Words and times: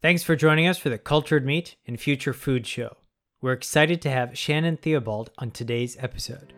Thanks 0.00 0.22
for 0.22 0.36
joining 0.36 0.68
us 0.68 0.78
for 0.78 0.90
the 0.90 0.96
Cultured 0.96 1.44
Meat 1.44 1.74
and 1.84 1.98
Future 1.98 2.32
Food 2.32 2.68
Show. 2.68 2.98
We're 3.42 3.52
excited 3.52 4.00
to 4.02 4.10
have 4.10 4.38
Shannon 4.38 4.76
Theobald 4.76 5.30
on 5.38 5.50
today's 5.50 5.96
episode. 5.98 6.52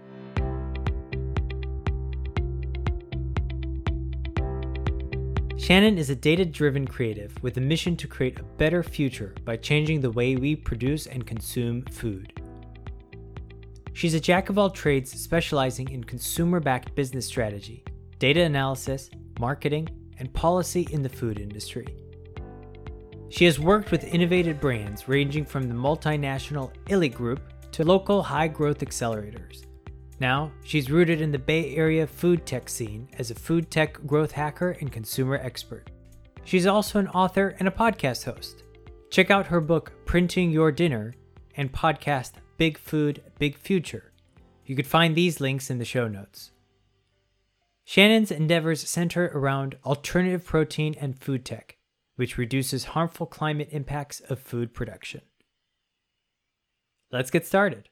Shannon 5.57 5.97
is 5.97 6.11
a 6.11 6.15
data 6.15 6.45
driven 6.45 6.87
creative 6.87 7.35
with 7.43 7.57
a 7.57 7.63
mission 7.63 7.97
to 7.97 8.07
create 8.07 8.39
a 8.39 8.43
better 8.43 8.83
future 8.83 9.35
by 9.47 9.57
changing 9.57 10.03
the 10.03 10.11
way 10.11 10.37
we 10.37 10.55
produce 10.55 11.07
and 11.07 11.27
consume 11.27 11.87
food. 11.87 12.39
She's 13.95 14.13
a 14.13 14.21
jack 14.21 14.51
of 14.51 14.59
all 14.59 14.69
trades 14.69 15.19
specializing 15.19 15.89
in 15.89 16.05
consumer 16.05 16.61
backed 16.61 16.95
business 16.95 17.25
strategy, 17.25 17.85
data 18.19 18.43
analysis, 18.43 19.09
marketing, 19.39 19.89
and 20.19 20.31
policy 20.35 20.87
in 20.91 21.01
the 21.01 21.09
food 21.09 21.41
industry. 21.41 22.00
She 23.31 23.45
has 23.45 23.61
worked 23.61 23.93
with 23.93 24.13
innovative 24.13 24.61
brands 24.61 25.09
ranging 25.09 25.45
from 25.45 25.69
the 25.69 25.75
multinational 25.75 26.73
Illy 26.89 27.09
Group 27.09 27.41
to 27.71 27.85
local 27.85 28.23
high 28.25 28.49
growth 28.49 28.81
accelerators. 28.81 29.65
Now, 30.19 30.51
she's 30.65 30.91
rooted 30.91 31.21
in 31.21 31.31
the 31.31 31.39
Bay 31.39 31.77
Area 31.77 32.07
food 32.07 32.45
tech 32.45 32.69
scene 32.69 33.09
as 33.19 33.31
a 33.31 33.35
food 33.37 33.71
tech 33.71 34.05
growth 34.05 34.33
hacker 34.33 34.73
and 34.81 34.91
consumer 34.91 35.37
expert. 35.37 35.91
She's 36.45 36.67
also 36.67 36.99
an 36.99 37.07
author 37.09 37.55
and 37.61 37.69
a 37.69 37.71
podcast 37.71 38.25
host. 38.25 38.65
Check 39.11 39.31
out 39.31 39.47
her 39.47 39.61
book, 39.61 39.93
Printing 40.05 40.51
Your 40.51 40.73
Dinner, 40.73 41.15
and 41.57 41.73
podcast, 41.73 42.33
Big 42.59 42.79
Food, 42.79 43.23
Big 43.39 43.57
Future. 43.57 44.13
You 44.67 44.75
could 44.75 44.87
find 44.87 45.15
these 45.15 45.41
links 45.41 45.71
in 45.71 45.79
the 45.79 45.85
show 45.85 46.09
notes. 46.09 46.51
Shannon's 47.85 48.31
endeavors 48.31 48.89
center 48.89 49.31
around 49.35 49.77
alternative 49.85 50.45
protein 50.45 50.97
and 51.01 51.19
food 51.19 51.45
tech, 51.45 51.77
which 52.21 52.37
reduces 52.37 52.85
harmful 52.85 53.25
climate 53.25 53.71
impacts 53.73 54.21
of 54.21 54.39
food 54.39 54.75
production. 54.75 55.23
Let's 57.11 57.31
get 57.31 57.47
started. 57.47 57.89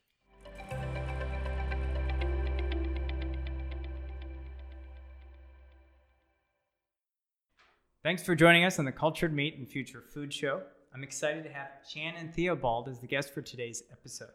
Thanks 8.03 8.22
for 8.22 8.34
joining 8.34 8.64
us 8.64 8.78
on 8.78 8.84
the 8.84 8.92
Cultured 8.92 9.33
Meat 9.33 9.56
and 9.56 9.66
Future 9.66 10.03
Food 10.12 10.34
Show. 10.34 10.60
I'm 10.92 11.03
excited 11.03 11.42
to 11.44 11.50
have 11.50 11.69
Shannon 11.88 12.31
Theobald 12.31 12.91
as 12.91 12.98
the 12.98 13.06
guest 13.06 13.33
for 13.33 13.41
today's 13.41 13.83
episode. 13.91 14.28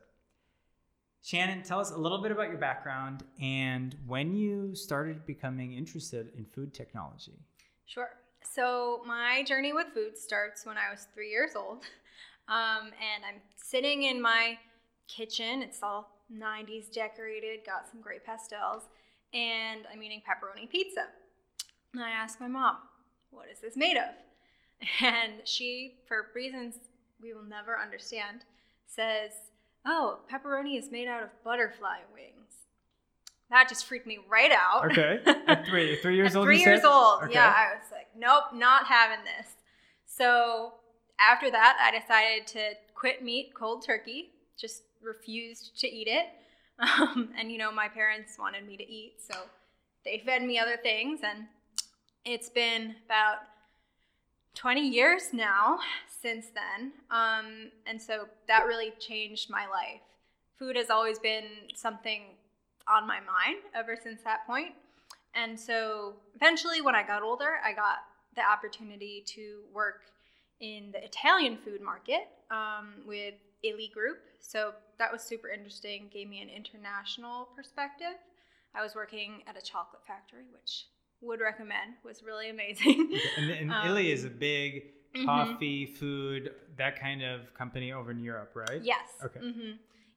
Shannon, 1.21 1.61
tell 1.61 1.79
us 1.79 1.91
a 1.91 1.97
little 1.97 2.19
bit 2.19 2.31
about 2.31 2.47
your 2.47 2.57
background 2.57 3.21
and 3.39 3.95
when 4.07 4.35
you 4.35 4.73
started 4.73 5.23
becoming 5.27 5.73
interested 5.73 6.31
in 6.35 6.45
food 6.45 6.73
technology. 6.73 7.37
Sure. 7.85 8.09
So, 8.43 9.01
my 9.05 9.43
journey 9.43 9.73
with 9.73 9.87
food 9.93 10.17
starts 10.17 10.65
when 10.65 10.77
I 10.77 10.91
was 10.91 11.07
three 11.13 11.29
years 11.29 11.51
old. 11.55 11.83
Um, 12.49 12.87
and 12.87 13.23
I'm 13.25 13.39
sitting 13.55 14.03
in 14.03 14.21
my 14.21 14.57
kitchen. 15.07 15.61
It's 15.61 15.81
all 15.81 16.11
90s 16.29 16.91
decorated, 16.91 17.61
got 17.65 17.87
some 17.89 18.01
great 18.01 18.25
pastels, 18.25 18.83
and 19.33 19.85
I'm 19.89 20.03
eating 20.03 20.21
pepperoni 20.27 20.69
pizza. 20.69 21.05
And 21.93 22.03
I 22.03 22.09
ask 22.09 22.41
my 22.41 22.49
mom, 22.49 22.77
What 23.31 23.47
is 23.49 23.59
this 23.59 23.77
made 23.77 23.95
of? 23.95 24.13
And 25.01 25.33
she, 25.45 25.95
for 26.05 26.27
reasons 26.35 26.75
we 27.21 27.33
will 27.33 27.43
never 27.43 27.79
understand, 27.79 28.41
says, 28.87 29.31
Oh, 29.85 30.19
pepperoni 30.29 30.77
is 30.77 30.91
made 30.91 31.07
out 31.07 31.23
of 31.23 31.29
butterfly 31.45 31.99
wings. 32.13 32.42
That 33.53 33.69
just 33.69 33.85
freaked 33.85 34.07
me 34.07 34.17
right 34.27 34.51
out. 34.51 34.91
Okay. 34.91 35.19
At 35.47 35.67
three, 35.67 35.95
three 35.97 36.15
years 36.15 36.35
old. 36.35 36.47
Three 36.47 36.59
years 36.59 36.81
said? 36.81 36.89
old. 36.89 37.21
Okay. 37.25 37.33
Yeah, 37.33 37.53
I 37.55 37.75
was 37.75 37.91
like, 37.91 38.07
nope, 38.17 38.45
not 38.55 38.87
having 38.87 39.23
this. 39.23 39.53
So 40.07 40.73
after 41.19 41.51
that, 41.51 41.77
I 41.79 41.99
decided 41.99 42.47
to 42.47 42.71
quit 42.95 43.23
meat 43.23 43.53
cold 43.53 43.85
turkey. 43.85 44.31
Just 44.57 44.81
refused 45.03 45.79
to 45.79 45.87
eat 45.87 46.07
it. 46.07 46.25
Um, 46.79 47.29
and 47.37 47.51
you 47.51 47.59
know, 47.59 47.71
my 47.71 47.87
parents 47.87 48.37
wanted 48.39 48.65
me 48.65 48.75
to 48.77 48.83
eat, 48.83 49.17
so 49.19 49.35
they 50.03 50.23
fed 50.25 50.41
me 50.41 50.57
other 50.57 50.75
things. 50.75 51.19
And 51.23 51.45
it's 52.25 52.49
been 52.49 52.95
about 53.05 53.37
20 54.55 54.89
years 54.89 55.33
now 55.33 55.77
since 56.07 56.47
then. 56.47 56.93
Um, 57.11 57.71
and 57.85 58.01
so 58.01 58.27
that 58.47 58.65
really 58.65 58.91
changed 58.99 59.51
my 59.51 59.67
life. 59.67 60.01
Food 60.57 60.75
has 60.75 60.89
always 60.89 61.19
been 61.19 61.45
something 61.75 62.23
on 62.87 63.07
my 63.07 63.19
mind 63.19 63.57
ever 63.75 63.97
since 64.01 64.21
that 64.23 64.45
point. 64.45 64.73
And 65.35 65.59
so 65.59 66.13
eventually, 66.35 66.81
when 66.81 66.95
I 66.95 67.03
got 67.03 67.23
older, 67.23 67.59
I 67.63 67.73
got 67.73 67.99
the 68.35 68.41
opportunity 68.41 69.23
to 69.27 69.61
work 69.73 70.01
in 70.59 70.91
the 70.91 71.03
Italian 71.03 71.57
food 71.57 71.81
market 71.81 72.29
um, 72.51 72.93
with 73.05 73.33
Illy 73.63 73.89
Group. 73.93 74.19
So 74.39 74.73
that 74.99 75.11
was 75.11 75.21
super 75.21 75.49
interesting, 75.49 76.09
gave 76.13 76.29
me 76.29 76.41
an 76.41 76.49
international 76.49 77.49
perspective. 77.55 78.15
I 78.75 78.81
was 78.81 78.95
working 78.95 79.43
at 79.47 79.57
a 79.57 79.61
chocolate 79.61 80.01
factory, 80.05 80.45
which 80.51 80.85
would 81.21 81.39
recommend, 81.39 81.93
was 82.03 82.23
really 82.23 82.49
amazing. 82.49 83.09
And, 83.37 83.49
and 83.49 83.71
Um, 83.71 83.87
Illy 83.87 84.11
is 84.11 84.25
a 84.25 84.29
big 84.29 84.83
mhm. 85.15 85.25
coffee, 85.25 85.85
food, 85.85 86.53
that 86.77 86.99
kind 86.99 87.23
of 87.23 87.53
company 87.53 87.91
over 87.93 88.11
in 88.11 88.19
Europe, 88.19 88.51
right? 88.55 88.81
Yes. 88.81 89.09
Okay. 89.23 89.39
hmm 89.39 89.71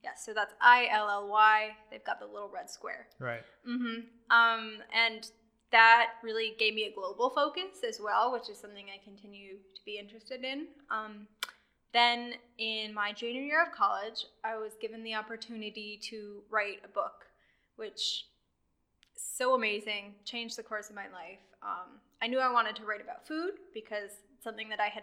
Yes. 0.06 0.24
So 0.24 0.32
that's 0.32 0.54
I 0.60 0.86
L 0.92 1.10
L 1.10 1.28
Y. 1.28 1.70
They've 1.90 2.04
got 2.04 2.20
the 2.20 2.26
little 2.26 2.48
red 2.48 2.70
square. 2.70 3.08
Right. 3.18 3.42
hmm 3.64 4.06
Um, 4.30 4.78
and 4.94 5.28
that 5.72 6.10
really 6.22 6.54
gave 6.60 6.74
me 6.74 6.84
a 6.84 6.94
global 6.94 7.28
focus 7.30 7.82
as 7.86 7.98
well, 8.00 8.32
which 8.32 8.48
is 8.48 8.56
something 8.56 8.86
I 8.88 9.02
continue 9.02 9.54
to 9.74 9.80
be 9.84 9.98
interested 9.98 10.44
in. 10.44 10.68
Um, 10.92 11.26
then 11.92 12.34
in 12.58 12.94
my 12.94 13.12
junior 13.12 13.42
year 13.42 13.60
of 13.60 13.72
college, 13.72 14.26
I 14.44 14.56
was 14.56 14.74
given 14.80 15.02
the 15.02 15.14
opportunity 15.14 15.98
to 16.04 16.42
write 16.50 16.82
a 16.84 16.88
book, 16.88 17.26
which 17.74 18.26
so 19.16 19.54
amazing, 19.54 20.14
changed 20.24 20.56
the 20.56 20.62
course 20.62 20.88
of 20.88 20.94
my 20.94 21.08
life. 21.08 21.42
Um, 21.62 21.98
I 22.22 22.28
knew 22.28 22.38
I 22.38 22.52
wanted 22.52 22.76
to 22.76 22.84
write 22.84 23.00
about 23.00 23.26
food 23.26 23.54
because 23.74 24.10
it's 24.32 24.44
something 24.44 24.68
that 24.68 24.78
I 24.78 24.86
had 24.86 25.02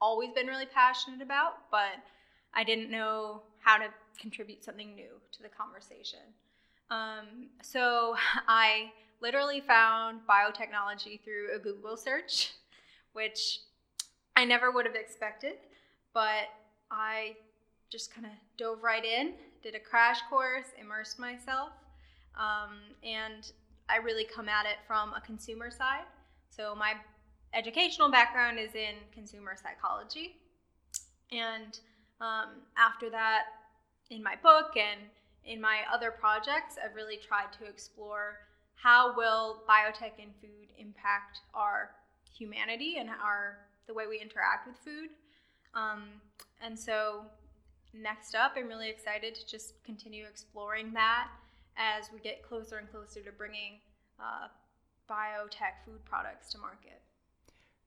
always 0.00 0.30
been 0.36 0.46
really 0.46 0.66
passionate 0.66 1.20
about, 1.20 1.54
but 1.70 1.98
I 2.54 2.64
didn't 2.64 2.90
know 2.90 3.42
how 3.60 3.78
to 3.78 3.88
contribute 4.20 4.64
something 4.64 4.94
new 4.94 5.10
to 5.32 5.42
the 5.42 5.48
conversation. 5.48 6.20
Um, 6.90 7.48
so 7.62 8.16
I 8.48 8.92
literally 9.20 9.60
found 9.60 10.20
biotechnology 10.28 11.22
through 11.22 11.54
a 11.54 11.58
Google 11.58 11.96
search, 11.96 12.52
which 13.12 13.60
I 14.36 14.44
never 14.44 14.70
would 14.70 14.86
have 14.86 14.94
expected, 14.94 15.54
but 16.14 16.48
I 16.90 17.36
just 17.90 18.14
kind 18.14 18.26
of 18.26 18.32
dove 18.56 18.82
right 18.82 19.04
in, 19.04 19.34
did 19.62 19.74
a 19.74 19.80
crash 19.80 20.20
course, 20.28 20.66
immersed 20.80 21.18
myself, 21.18 21.70
um, 22.38 22.78
and 23.02 23.52
I 23.88 23.96
really 23.96 24.24
come 24.24 24.48
at 24.48 24.64
it 24.66 24.76
from 24.86 25.12
a 25.14 25.20
consumer 25.20 25.70
side. 25.70 26.04
So 26.48 26.74
my 26.74 26.94
educational 27.52 28.10
background 28.10 28.58
is 28.58 28.74
in 28.74 28.94
consumer 29.12 29.56
psychology, 29.60 30.36
and 31.32 31.78
um, 32.20 32.62
after 32.78 33.10
that, 33.10 33.44
in 34.10 34.22
my 34.22 34.34
book 34.42 34.76
and 34.76 35.00
in 35.44 35.60
my 35.60 35.80
other 35.92 36.10
projects, 36.10 36.76
I've 36.82 36.94
really 36.94 37.16
tried 37.16 37.52
to 37.58 37.64
explore 37.64 38.38
how 38.74 39.14
will 39.16 39.62
biotech 39.68 40.22
and 40.22 40.32
food 40.40 40.68
impact 40.78 41.40
our 41.54 41.90
humanity 42.36 42.96
and 42.98 43.08
our 43.10 43.58
the 43.86 43.94
way 43.94 44.06
we 44.06 44.20
interact 44.20 44.66
with 44.66 44.76
food. 44.76 45.10
Um, 45.74 46.04
and 46.62 46.78
so, 46.78 47.22
next 47.92 48.34
up, 48.34 48.52
I'm 48.56 48.68
really 48.68 48.88
excited 48.88 49.34
to 49.34 49.46
just 49.46 49.74
continue 49.84 50.24
exploring 50.24 50.92
that 50.92 51.28
as 51.76 52.04
we 52.12 52.20
get 52.20 52.42
closer 52.42 52.76
and 52.78 52.90
closer 52.90 53.20
to 53.20 53.32
bringing 53.32 53.80
uh, 54.20 54.48
biotech 55.10 55.84
food 55.84 56.04
products 56.04 56.52
to 56.52 56.58
market. 56.58 57.00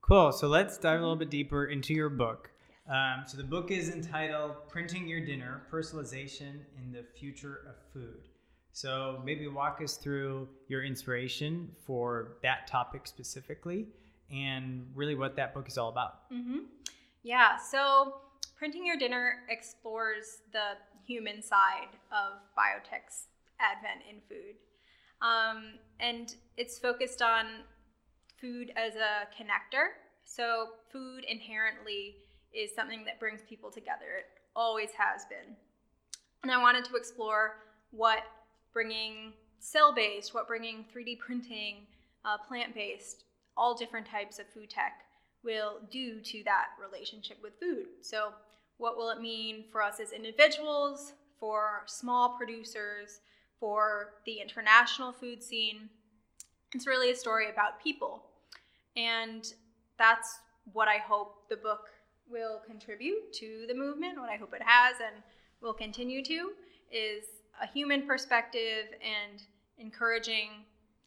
Cool. 0.02 0.34
So 0.34 0.48
let's 0.48 0.78
dive 0.78 1.00
a 1.00 1.02
little 1.02 1.16
bit 1.16 1.30
deeper 1.30 1.66
into 1.66 1.94
your 1.94 2.10
book. 2.10 2.52
Um, 2.90 3.24
so 3.26 3.38
the 3.38 3.44
book 3.44 3.72
is 3.72 3.90
entitled 3.90 4.68
"Printing 4.68 5.08
Your 5.08 5.26
Dinner: 5.26 5.64
Personalization 5.72 6.62
in 6.78 6.92
the 6.92 7.04
Future 7.18 7.62
of 7.68 7.76
Food." 7.94 8.28
So 8.74 9.22
maybe 9.24 9.48
walk 9.48 9.82
us 9.84 9.98
through 9.98 10.50
your 10.68 10.84
inspiration 10.84 11.70
for 11.86 12.38
that 12.42 12.68
topic 12.68 13.08
specifically, 13.08 13.88
and 14.32 14.88
really 14.96 15.16
what 15.16 15.36
that 15.36 15.54
book 15.54 15.68
is 15.68 15.78
all 15.78 15.90
about. 15.90 16.30
Mm-hmm. 16.32 16.60
Yeah, 17.22 17.58
so 17.58 18.16
Printing 18.58 18.86
Your 18.86 18.98
Dinner 18.98 19.40
explores 19.50 20.40
the 20.52 20.78
human 21.06 21.42
side 21.42 21.90
of 22.12 22.40
biotech's 22.58 23.28
advent 23.60 24.02
in 24.10 24.22
food. 24.28 24.56
Um, 25.22 25.80
and 26.00 26.36
it's 26.58 26.80
focused 26.80 27.22
on 27.22 27.46
food 28.40 28.72
as 28.76 28.96
a 28.96 29.28
connector. 29.38 29.90
So, 30.26 30.68
food 30.92 31.26
inherently 31.28 32.16
is 32.54 32.74
something 32.74 33.04
that 33.06 33.20
brings 33.20 33.42
people 33.48 33.72
together. 33.72 34.06
It 34.20 34.26
always 34.56 34.90
has 34.98 35.26
been. 35.26 35.56
And 36.44 36.52
I 36.52 36.62
wanted 36.62 36.86
to 36.86 36.96
explore 36.96 37.56
what 37.92 38.24
bringing 38.74 39.34
cell 39.60 39.94
based, 39.94 40.34
what 40.34 40.48
bringing 40.48 40.86
3D 40.94 41.20
printing, 41.20 41.88
uh, 42.26 42.38
plant 42.38 42.76
based, 42.76 43.24
all 43.56 43.76
different 43.76 44.06
types 44.06 44.40
of 44.40 44.48
food 44.48 44.70
tech 44.70 45.04
will 45.44 45.80
do 45.92 46.20
to 46.22 46.44
that 46.46 46.68
relationship 46.82 47.38
with 47.42 47.54
food. 47.60 47.88
So, 48.02 48.30
what 48.78 48.98
will 48.98 49.10
it 49.10 49.22
mean 49.22 49.66
for 49.72 49.82
us 49.82 50.00
as 50.00 50.12
individuals, 50.12 51.14
for 51.40 51.84
small 51.86 52.36
producers, 52.38 53.20
for 53.60 54.16
the 54.26 54.40
international 54.42 55.12
food 55.12 55.44
scene? 55.44 55.90
It's 56.74 56.88
really 56.88 57.12
a 57.12 57.16
story 57.16 57.50
about 57.50 57.82
people. 57.82 58.24
And 58.98 59.46
that's 59.98 60.40
what 60.72 60.88
I 60.88 60.98
hope 60.98 61.50
the 61.50 61.56
book 61.56 61.90
will 62.30 62.62
contribute 62.66 63.34
to 63.34 63.66
the 63.68 63.74
movement, 63.74 64.20
what 64.20 64.30
I 64.30 64.38
hope 64.38 64.54
it 64.54 64.62
has 64.64 64.96
and 65.00 65.22
will 65.62 65.74
continue 65.74 66.24
to, 66.24 66.52
is 66.92 67.26
a 67.62 67.68
human 67.68 68.06
perspective 68.06 68.86
and 69.02 69.42
encouraging 69.78 70.50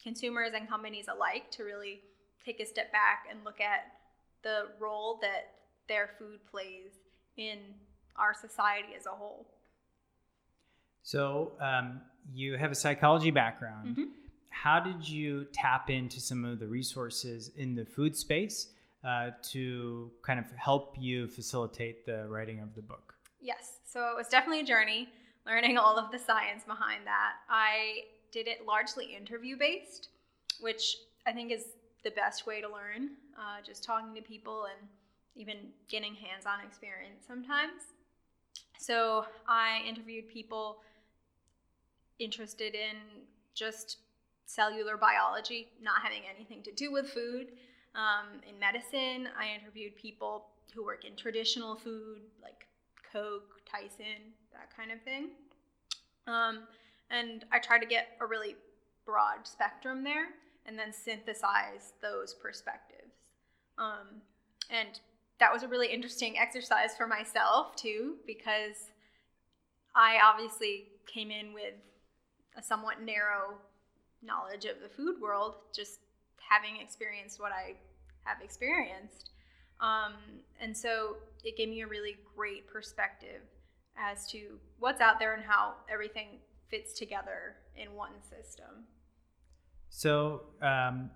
consumers 0.03 0.51
and 0.55 0.69
companies 0.69 1.07
alike 1.13 1.51
to 1.53 1.65
really 1.65 2.01
take 2.45 2.61
a 2.61 2.67
step 2.67 2.93
back 2.93 3.27
and 3.31 3.45
look 3.45 3.61
at 3.61 3.93
the 4.43 4.69
role 4.79 5.19
that 5.23 5.55
their 5.89 6.11
food 6.19 6.39
plays 6.51 6.93
in 7.37 7.59
our 8.17 8.35
society 8.35 8.89
as 8.97 9.07
a 9.07 9.11
whole. 9.11 9.47
So, 11.03 11.53
um, 11.61 12.01
you 12.35 12.57
have 12.57 12.73
a 12.73 12.75
psychology 12.75 13.31
background. 13.31 13.89
Mm-hmm. 13.89 14.05
How 14.51 14.81
did 14.81 15.09
you 15.09 15.47
tap 15.53 15.91
into 15.91 16.21
some 16.21 16.45
of 16.45 16.59
the 16.59 16.67
resources 16.67 17.51
in 17.57 17.75
the 17.75 17.85
food 17.85 18.17
space 18.17 18.69
uh, 19.07 19.31
to 19.43 20.11
kind 20.23 20.39
of 20.39 20.47
help 20.57 20.97
you 20.99 21.29
facilitate 21.29 22.05
the 22.05 22.27
writing 22.29 22.61
of 22.61 22.75
the 22.75 22.83
book? 22.83 23.15
Yes. 23.41 23.79
So, 23.85 24.11
it 24.11 24.17
was 24.17 24.29
definitely 24.29 24.61
a 24.61 24.67
journey 24.67 25.09
learning 25.47 25.79
all 25.79 25.99
of 25.99 26.11
the 26.11 26.19
science 26.19 26.65
behind 26.65 27.07
that. 27.07 27.35
I 27.49 28.05
did 28.33 28.49
it 28.49 28.67
largely 28.67 29.15
interview 29.15 29.57
based, 29.57 30.09
which 30.61 30.97
I 31.27 31.33
think 31.33 31.53
is 31.53 31.65
the 32.05 32.11
best 32.11 32.47
way 32.47 32.61
to 32.61 32.69
learn, 32.69 33.11
uh, 33.39 33.63
just 33.65 33.85
talking 33.85 34.15
to 34.15 34.23
people 34.23 34.65
and 34.65 34.89
even 35.37 35.57
getting 35.89 36.15
hands 36.15 36.47
on 36.47 36.65
experience 36.67 37.25
sometimes. 37.27 37.95
So 38.79 39.27
I 39.49 39.83
interviewed 39.87 40.29
people 40.29 40.79
interested 42.19 42.75
in 42.75 42.97
just 43.55 43.99
cellular 44.47 44.97
biology, 44.97 45.69
not 45.83 46.03
having 46.03 46.23
anything 46.35 46.63
to 46.63 46.73
do 46.73 46.93
with 46.93 47.09
food. 47.09 47.49
Um, 47.97 48.41
in 48.49 48.59
medicine, 48.61 49.29
I 49.39 49.55
interviewed 49.59 49.97
people 49.97 50.49
who 50.75 50.85
work 50.85 51.07
in 51.07 51.17
traditional 51.17 51.75
food, 51.75 52.21
like 52.43 52.67
Coke, 53.11 53.63
Tyson, 53.65 54.35
that 54.53 54.69
kind 54.77 54.93
of 54.93 55.01
thing. 55.03 55.31
Um, 56.27 56.65
and 57.11 57.45
I 57.51 57.59
try 57.59 57.79
to 57.79 57.87
get 57.87 58.09
a 58.21 58.27
really 58.27 58.57
broad 59.07 59.47
spectrum 59.47 60.05
there 60.05 60.27
and 60.67 60.79
then 60.79 60.93
synthesize 60.93 61.95
those 62.03 62.35
perspectives. 62.35 63.15
Um, 63.79 64.21
and 64.69 65.01
that 65.39 65.53
was 65.53 65.63
a 65.63 65.69
really 65.69 65.89
interesting 65.89 66.37
exercise 66.39 66.97
for 66.97 67.07
myself 67.07 67.77
too, 67.77 68.17
because 68.27 68.91
I 69.95 70.19
obviously 70.23 70.89
came 71.07 71.31
in 71.31 71.55
with 71.55 71.75
a 72.59 72.63
somewhat 72.63 73.01
narrow 73.01 73.55
knowledge 74.23 74.65
of 74.65 74.81
the 74.83 74.89
food 74.89 75.21
world, 75.21 75.55
just 75.75 76.01
having 76.49 76.81
experienced 76.81 77.41
what 77.41 77.53
I 77.53 77.75
have 78.25 78.39
experienced. 78.43 79.31
Um, 79.81 80.15
and 80.61 80.77
so 80.77 81.17
it 81.45 81.57
gave 81.57 81.69
me 81.69 81.83
a 81.83 81.87
really 81.87 82.17
great 82.35 82.67
perspective 82.67 83.43
as 83.99 84.27
to 84.31 84.59
what's 84.79 85.01
out 85.01 85.19
there 85.19 85.35
and 85.35 85.43
how 85.45 85.75
everything 85.93 86.41
fits 86.71 86.93
together 86.93 87.57
in 87.77 87.95
one 87.95 88.13
system. 88.23 88.87
So 89.89 90.43
um, 90.63 91.11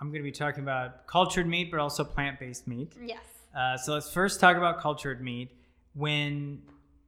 I'm 0.00 0.08
going 0.08 0.22
to 0.22 0.22
be 0.22 0.32
talking 0.32 0.62
about 0.62 1.06
cultured 1.06 1.46
meat, 1.46 1.70
but 1.70 1.80
also 1.80 2.04
plant-based 2.04 2.66
meat. 2.66 2.94
Yes. 3.04 3.24
Uh, 3.56 3.76
so 3.76 3.94
let's 3.94 4.10
first 4.10 4.40
talk 4.40 4.56
about 4.56 4.80
cultured 4.80 5.22
meat. 5.22 5.50
When 5.94 6.62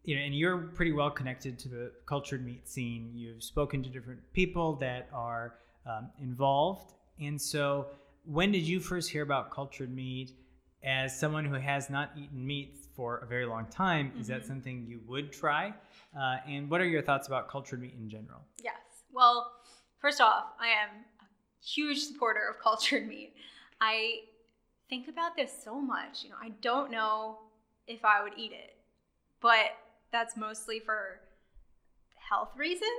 you 0.06 0.14
know, 0.14 0.22
and 0.22 0.34
you're 0.34 0.56
pretty 0.56 0.92
well 0.92 1.10
connected 1.10 1.58
to 1.58 1.68
the 1.68 1.90
cultured 2.06 2.46
meat 2.46 2.68
scene. 2.68 3.10
You've 3.12 3.42
spoken 3.42 3.82
to 3.82 3.90
different 3.90 4.20
people 4.32 4.76
that 4.76 5.08
are 5.12 5.56
um, 5.84 6.10
involved, 6.22 6.94
and 7.20 7.40
so 7.40 7.86
when 8.26 8.52
did 8.52 8.62
you 8.62 8.80
first 8.80 9.10
hear 9.10 9.22
about 9.22 9.50
cultured 9.50 9.94
meat? 9.94 10.32
As 10.84 11.18
someone 11.18 11.44
who 11.44 11.54
has 11.54 11.90
not 11.90 12.10
eaten 12.16 12.46
meat 12.46 12.76
for 12.94 13.18
a 13.18 13.26
very 13.26 13.46
long 13.46 13.66
time, 13.66 14.10
mm-hmm. 14.10 14.20
is 14.20 14.26
that 14.28 14.40
mm-hmm. 14.40 14.48
something 14.48 14.86
you 14.86 15.00
would 15.06 15.32
try? 15.32 15.72
Uh, 16.16 16.36
and 16.46 16.70
what 16.70 16.80
are 16.80 16.86
your 16.86 17.02
thoughts 17.02 17.26
about 17.26 17.48
cultured 17.48 17.80
meat 17.80 17.94
in 17.98 18.08
general? 18.08 18.40
Yes. 18.62 18.74
Well, 19.12 19.52
first 20.00 20.20
off, 20.20 20.44
I 20.60 20.68
am 20.68 20.88
a 21.20 21.64
huge 21.64 22.00
supporter 22.04 22.48
of 22.48 22.62
cultured 22.62 23.08
meat. 23.08 23.34
I 23.80 24.20
think 24.88 25.08
about 25.08 25.36
this 25.36 25.52
so 25.64 25.80
much. 25.80 26.22
You 26.22 26.30
know, 26.30 26.36
I 26.42 26.50
don't 26.60 26.90
know 26.90 27.38
if 27.86 28.04
I 28.04 28.22
would 28.22 28.34
eat 28.36 28.52
it, 28.52 28.76
but 29.40 29.76
that's 30.12 30.36
mostly 30.36 30.78
for 30.78 31.20
health 32.28 32.50
reasons 32.56 32.90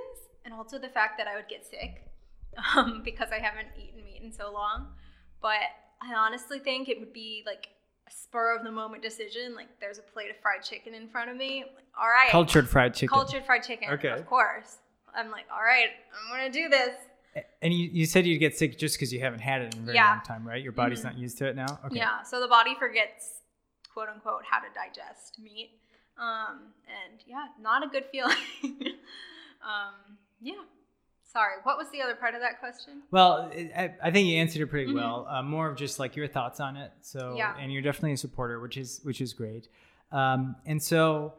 and 0.44 0.54
also 0.54 0.78
the 0.78 0.88
fact 0.88 1.18
that 1.18 1.26
I 1.26 1.36
would 1.36 1.48
get 1.48 1.66
sick 1.66 2.07
um, 2.76 3.02
because 3.04 3.28
I 3.32 3.38
haven't 3.38 3.68
eaten 3.76 4.04
meat 4.04 4.22
in 4.22 4.32
so 4.32 4.52
long. 4.52 4.88
But 5.40 5.60
I 6.02 6.14
honestly 6.14 6.58
think 6.58 6.88
it 6.88 6.98
would 6.98 7.12
be 7.12 7.42
like 7.46 7.68
a 8.06 8.10
spur 8.10 8.56
of 8.56 8.64
the 8.64 8.72
moment 8.72 9.02
decision. 9.02 9.54
Like 9.54 9.68
there's 9.80 9.98
a 9.98 10.02
plate 10.02 10.30
of 10.30 10.36
fried 10.38 10.62
chicken 10.62 10.94
in 10.94 11.08
front 11.08 11.30
of 11.30 11.36
me. 11.36 11.64
Like, 11.74 11.84
all 12.00 12.08
right. 12.08 12.30
Cultured 12.30 12.68
fried 12.68 12.94
chicken. 12.94 13.08
Cultured 13.08 13.44
fried 13.44 13.62
chicken. 13.62 13.90
Okay. 13.90 14.08
Of 14.08 14.26
course. 14.26 14.78
I'm 15.14 15.30
like, 15.30 15.44
all 15.52 15.62
right, 15.62 15.88
I'm 16.12 16.36
gonna 16.36 16.52
do 16.52 16.68
this. 16.68 16.94
And 17.62 17.72
you, 17.72 17.88
you 17.92 18.06
said 18.06 18.26
you'd 18.26 18.38
get 18.38 18.56
sick 18.56 18.78
just 18.78 18.96
because 18.96 19.12
you 19.12 19.20
haven't 19.20 19.40
had 19.40 19.62
it 19.62 19.74
in 19.74 19.82
a 19.82 19.84
very 19.84 19.96
yeah. 19.96 20.10
long 20.10 20.20
time, 20.22 20.46
right? 20.46 20.62
Your 20.62 20.72
body's 20.72 21.00
mm-hmm. 21.00 21.08
not 21.08 21.18
used 21.18 21.38
to 21.38 21.46
it 21.46 21.56
now. 21.56 21.78
Okay. 21.86 21.96
Yeah. 21.96 22.22
So 22.22 22.40
the 22.40 22.48
body 22.48 22.74
forgets, 22.78 23.42
quote 23.92 24.08
unquote, 24.08 24.42
how 24.48 24.58
to 24.58 24.66
digest 24.74 25.38
meat. 25.42 25.70
Um, 26.18 26.72
and 26.88 27.20
yeah, 27.26 27.46
not 27.60 27.84
a 27.84 27.88
good 27.88 28.04
feeling. 28.10 28.34
um, 29.62 30.18
yeah. 30.40 30.54
Sorry, 31.38 31.54
what 31.62 31.78
was 31.78 31.88
the 31.90 32.02
other 32.02 32.16
part 32.16 32.34
of 32.34 32.40
that 32.40 32.58
question? 32.58 33.02
Well, 33.12 33.52
I, 33.54 33.94
I 34.02 34.10
think 34.10 34.26
you 34.26 34.38
answered 34.38 34.60
it 34.60 34.66
pretty 34.66 34.88
mm-hmm. 34.88 34.96
well. 34.96 35.28
Uh, 35.30 35.40
more 35.40 35.70
of 35.70 35.76
just 35.76 36.00
like 36.00 36.16
your 36.16 36.26
thoughts 36.26 36.58
on 36.58 36.76
it. 36.76 36.90
So, 37.00 37.36
yeah. 37.36 37.54
and 37.60 37.72
you're 37.72 37.82
definitely 37.82 38.14
a 38.14 38.16
supporter, 38.16 38.58
which 38.58 38.76
is 38.76 39.00
which 39.04 39.20
is 39.20 39.32
great. 39.34 39.68
Um, 40.10 40.56
and 40.66 40.82
so, 40.82 41.34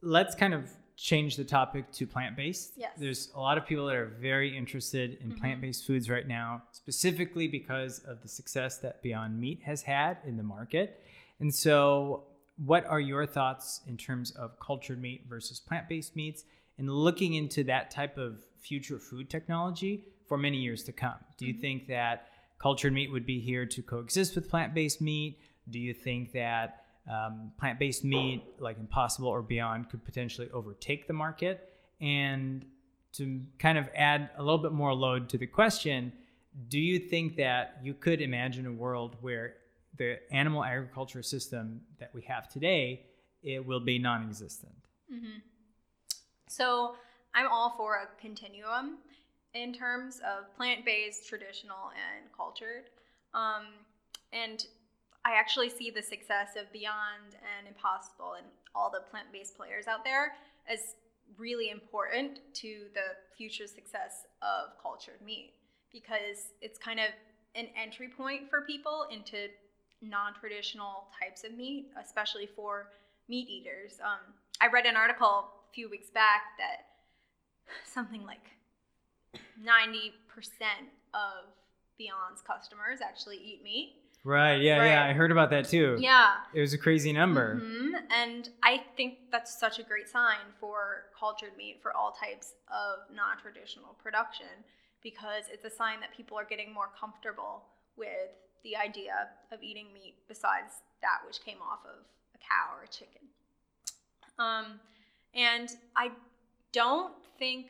let's 0.00 0.34
kind 0.34 0.54
of 0.54 0.70
change 0.96 1.36
the 1.36 1.44
topic 1.44 1.92
to 1.92 2.06
plant 2.06 2.36
based. 2.36 2.72
Yes. 2.78 2.92
There's 2.96 3.30
a 3.34 3.38
lot 3.38 3.58
of 3.58 3.66
people 3.66 3.84
that 3.88 3.96
are 3.96 4.16
very 4.18 4.56
interested 4.56 5.18
in 5.20 5.28
mm-hmm. 5.28 5.40
plant 5.40 5.60
based 5.60 5.86
foods 5.86 6.08
right 6.08 6.26
now, 6.26 6.62
specifically 6.72 7.46
because 7.46 7.98
of 8.08 8.22
the 8.22 8.28
success 8.28 8.78
that 8.78 9.02
Beyond 9.02 9.38
Meat 9.38 9.60
has 9.66 9.82
had 9.82 10.16
in 10.26 10.38
the 10.38 10.42
market. 10.42 11.02
And 11.38 11.54
so, 11.54 12.24
what 12.56 12.86
are 12.86 13.00
your 13.00 13.26
thoughts 13.26 13.82
in 13.86 13.98
terms 13.98 14.30
of 14.30 14.58
cultured 14.58 15.02
meat 15.02 15.26
versus 15.28 15.60
plant 15.60 15.86
based 15.86 16.16
meats? 16.16 16.44
and 16.78 16.90
looking 16.90 17.34
into 17.34 17.64
that 17.64 17.90
type 17.90 18.18
of 18.18 18.38
future 18.64 18.98
food 18.98 19.28
technology 19.28 20.04
for 20.26 20.38
many 20.38 20.56
years 20.56 20.82
to 20.84 20.92
come. 20.92 21.16
Do 21.36 21.46
you 21.46 21.52
mm-hmm. 21.52 21.60
think 21.60 21.88
that 21.88 22.28
cultured 22.58 22.92
meat 22.92 23.12
would 23.12 23.26
be 23.26 23.40
here 23.40 23.66
to 23.66 23.82
coexist 23.82 24.34
with 24.34 24.48
plant 24.48 24.74
based 24.74 25.00
meat? 25.00 25.38
Do 25.70 25.78
you 25.78 25.92
think 25.92 26.32
that 26.32 26.84
um, 27.10 27.52
plant 27.58 27.78
based 27.78 28.04
meat, 28.04 28.42
like 28.58 28.78
Impossible 28.78 29.28
or 29.28 29.42
Beyond, 29.42 29.90
could 29.90 30.04
potentially 30.04 30.48
overtake 30.52 31.06
the 31.06 31.12
market? 31.12 31.68
And 32.00 32.64
to 33.12 33.42
kind 33.58 33.78
of 33.78 33.88
add 33.94 34.30
a 34.36 34.42
little 34.42 34.58
bit 34.58 34.72
more 34.72 34.94
load 34.94 35.28
to 35.30 35.38
the 35.38 35.46
question, 35.46 36.12
do 36.68 36.78
you 36.78 36.98
think 36.98 37.36
that 37.36 37.78
you 37.82 37.94
could 37.94 38.20
imagine 38.20 38.66
a 38.66 38.72
world 38.72 39.16
where 39.20 39.54
the 39.96 40.18
animal 40.32 40.64
agriculture 40.64 41.22
system 41.22 41.80
that 41.98 42.10
we 42.14 42.22
have 42.22 42.48
today 42.48 43.06
it 43.42 43.64
will 43.64 43.80
be 43.80 43.98
non-existent? 43.98 44.74
Mm-hmm. 45.12 45.38
So 46.48 46.96
I'm 47.34 47.48
all 47.48 47.74
for 47.76 47.96
a 47.96 48.20
continuum 48.20 48.98
in 49.54 49.72
terms 49.72 50.20
of 50.20 50.54
plant 50.56 50.84
based, 50.84 51.28
traditional, 51.28 51.90
and 51.94 52.26
cultured. 52.36 52.90
Um, 53.34 53.66
and 54.32 54.64
I 55.24 55.32
actually 55.32 55.70
see 55.70 55.90
the 55.90 56.02
success 56.02 56.50
of 56.56 56.72
Beyond 56.72 57.36
and 57.58 57.66
Impossible 57.66 58.34
and 58.36 58.46
all 58.74 58.90
the 58.90 59.00
plant 59.10 59.32
based 59.32 59.56
players 59.56 59.86
out 59.86 60.04
there 60.04 60.34
as 60.68 60.96
really 61.38 61.70
important 61.70 62.40
to 62.54 62.86
the 62.94 63.16
future 63.36 63.66
success 63.66 64.26
of 64.42 64.80
cultured 64.82 65.20
meat 65.24 65.54
because 65.92 66.52
it's 66.60 66.78
kind 66.78 67.00
of 67.00 67.06
an 67.54 67.66
entry 67.80 68.08
point 68.08 68.50
for 68.50 68.62
people 68.62 69.06
into 69.10 69.48
non 70.02 70.34
traditional 70.34 71.06
types 71.18 71.44
of 71.44 71.56
meat, 71.56 71.86
especially 72.00 72.46
for 72.54 72.88
meat 73.28 73.48
eaters. 73.48 73.98
Um, 74.04 74.34
I 74.60 74.68
read 74.68 74.86
an 74.86 74.96
article 74.96 75.26
a 75.26 75.72
few 75.72 75.88
weeks 75.88 76.10
back 76.10 76.42
that 76.58 76.93
something 77.84 78.24
like 78.24 78.50
90% 79.64 80.10
of 81.14 81.50
Beyond's 81.98 82.42
customers 82.46 83.00
actually 83.02 83.36
eat 83.36 83.62
meat. 83.62 83.96
Right. 84.24 84.62
Yeah. 84.62 84.78
Right. 84.78 84.86
Yeah. 84.88 85.04
I 85.04 85.12
heard 85.12 85.30
about 85.30 85.50
that 85.50 85.68
too. 85.68 85.98
Yeah. 86.00 86.36
It 86.54 86.60
was 86.60 86.72
a 86.72 86.78
crazy 86.78 87.12
number. 87.12 87.56
Mm-hmm. 87.56 87.94
And 88.10 88.48
I 88.62 88.82
think 88.96 89.30
that's 89.30 89.58
such 89.58 89.78
a 89.78 89.82
great 89.82 90.08
sign 90.08 90.38
for 90.58 91.04
cultured 91.18 91.56
meat 91.58 91.80
for 91.82 91.94
all 91.94 92.12
types 92.12 92.54
of 92.68 93.14
non 93.14 93.36
traditional 93.40 93.94
production 94.02 94.64
because 95.02 95.44
it's 95.52 95.64
a 95.66 95.70
sign 95.70 96.00
that 96.00 96.16
people 96.16 96.38
are 96.38 96.46
getting 96.46 96.72
more 96.72 96.88
comfortable 96.98 97.64
with 97.96 98.32
the 98.64 98.74
idea 98.76 99.28
of 99.52 99.62
eating 99.62 99.92
meat 99.92 100.14
besides 100.26 100.80
that 101.02 101.20
which 101.26 101.44
came 101.44 101.58
off 101.60 101.80
of 101.84 102.00
a 102.34 102.38
cow 102.38 102.74
or 102.78 102.84
a 102.84 102.88
chicken. 102.88 103.28
Um, 104.38 104.80
and 105.34 105.68
I 105.94 106.10
don't 106.74 107.14
think 107.38 107.66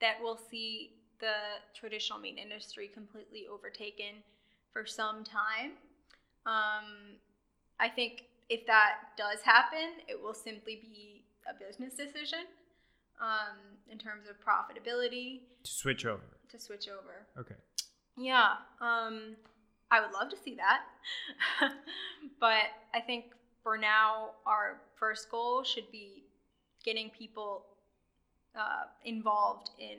that 0.00 0.16
we'll 0.20 0.38
see 0.50 0.90
the 1.20 1.32
traditional 1.74 2.18
meat 2.18 2.38
industry 2.42 2.90
completely 2.92 3.46
overtaken 3.50 4.22
for 4.72 4.84
some 4.84 5.24
time. 5.24 5.72
Um, 6.44 7.16
I 7.80 7.88
think 7.88 8.24
if 8.48 8.66
that 8.66 8.94
does 9.16 9.40
happen, 9.42 10.02
it 10.08 10.20
will 10.20 10.34
simply 10.34 10.76
be 10.82 11.22
a 11.48 11.54
business 11.54 11.94
decision 11.94 12.46
um, 13.20 13.56
in 13.90 13.96
terms 13.98 14.24
of 14.28 14.36
profitability 14.40 15.40
To 15.64 15.70
switch 15.70 16.04
over. 16.04 16.22
to 16.50 16.58
switch 16.58 16.88
over. 16.88 17.26
Okay. 17.38 17.54
Yeah, 18.16 18.54
um, 18.80 19.36
I 19.90 20.00
would 20.00 20.12
love 20.12 20.28
to 20.30 20.36
see 20.36 20.56
that. 20.56 20.80
but 22.40 22.64
I 22.92 23.00
think 23.00 23.26
for 23.62 23.78
now, 23.78 24.30
our 24.46 24.80
first 24.96 25.30
goal 25.30 25.62
should 25.62 25.90
be 25.92 26.24
getting 26.84 27.10
people 27.10 27.64
uh, 28.56 28.84
involved 29.04 29.70
in 29.78 29.98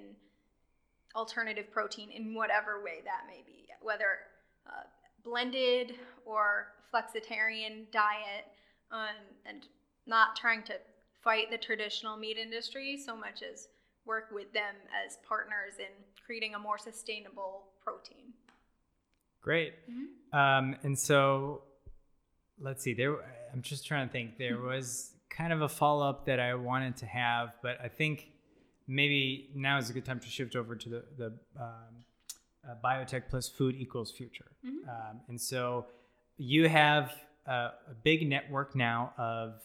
alternative 1.16 1.72
protein 1.72 2.10
in 2.12 2.34
whatever 2.34 2.84
way 2.84 3.00
that 3.04 3.24
may 3.28 3.44
be, 3.46 3.66
whether 3.82 4.20
uh, 4.68 4.84
blended 5.24 5.96
or 6.26 6.68
flexitarian 6.94 7.90
diet, 7.92 8.46
um, 8.92 9.16
and 9.46 9.68
not 10.06 10.36
trying 10.36 10.64
to 10.64 10.74
fight 11.24 11.52
the 11.52 11.58
traditional 11.58 12.16
meat 12.18 12.38
industry 12.38 12.98
so 12.98 13.16
much 13.16 13.42
as 13.44 13.68
work 14.06 14.30
with 14.32 14.52
them 14.54 14.76
as 15.06 15.18
partners 15.28 15.74
in 15.80 15.86
creating 16.26 16.56
a 16.56 16.60
more 16.60 16.78
sustainable 16.78 17.64
protein. 17.84 18.34
Great. 19.42 19.74
Mm-hmm. 19.90 20.38
Um, 20.38 20.76
and 20.84 20.98
so 20.98 21.64
let's 22.60 22.84
see. 22.84 22.94
There, 22.94 23.16
I'm 23.54 23.62
just 23.62 23.86
trying 23.86 24.08
to 24.08 24.12
think. 24.12 24.38
There 24.38 24.56
Mm-hmm. 24.58 24.68
was 24.68 25.12
kind 25.30 25.54
of 25.54 25.62
a 25.62 25.70
follow 25.70 26.10
up 26.10 26.26
that 26.26 26.40
I 26.40 26.56
wanted 26.56 26.98
to 26.98 27.06
have, 27.06 27.54
but 27.62 27.80
I 27.84 27.88
think 27.88 28.32
maybe 28.90 29.50
now 29.56 29.78
is 29.78 29.90
a 29.90 29.94
good 29.94 30.04
time 30.04 30.20
to 30.20 30.28
shift 30.28 30.56
over 30.56 30.76
to 30.76 30.90
the 30.90 31.04
the 31.18 31.28
um, 31.60 31.94
uh, 32.68 32.76
biotech 32.84 33.24
plus 33.30 33.48
food 33.48 33.76
equals 33.78 34.12
future. 34.12 34.52
Mhm. 34.66 34.88
Um, 34.90 35.22
and 35.30 35.40
so 35.40 35.86
you 36.38 36.68
have 36.68 37.14
a, 37.46 37.52
a 37.52 37.96
big 38.04 38.28
network 38.28 38.76
now 38.76 39.14
of, 39.18 39.62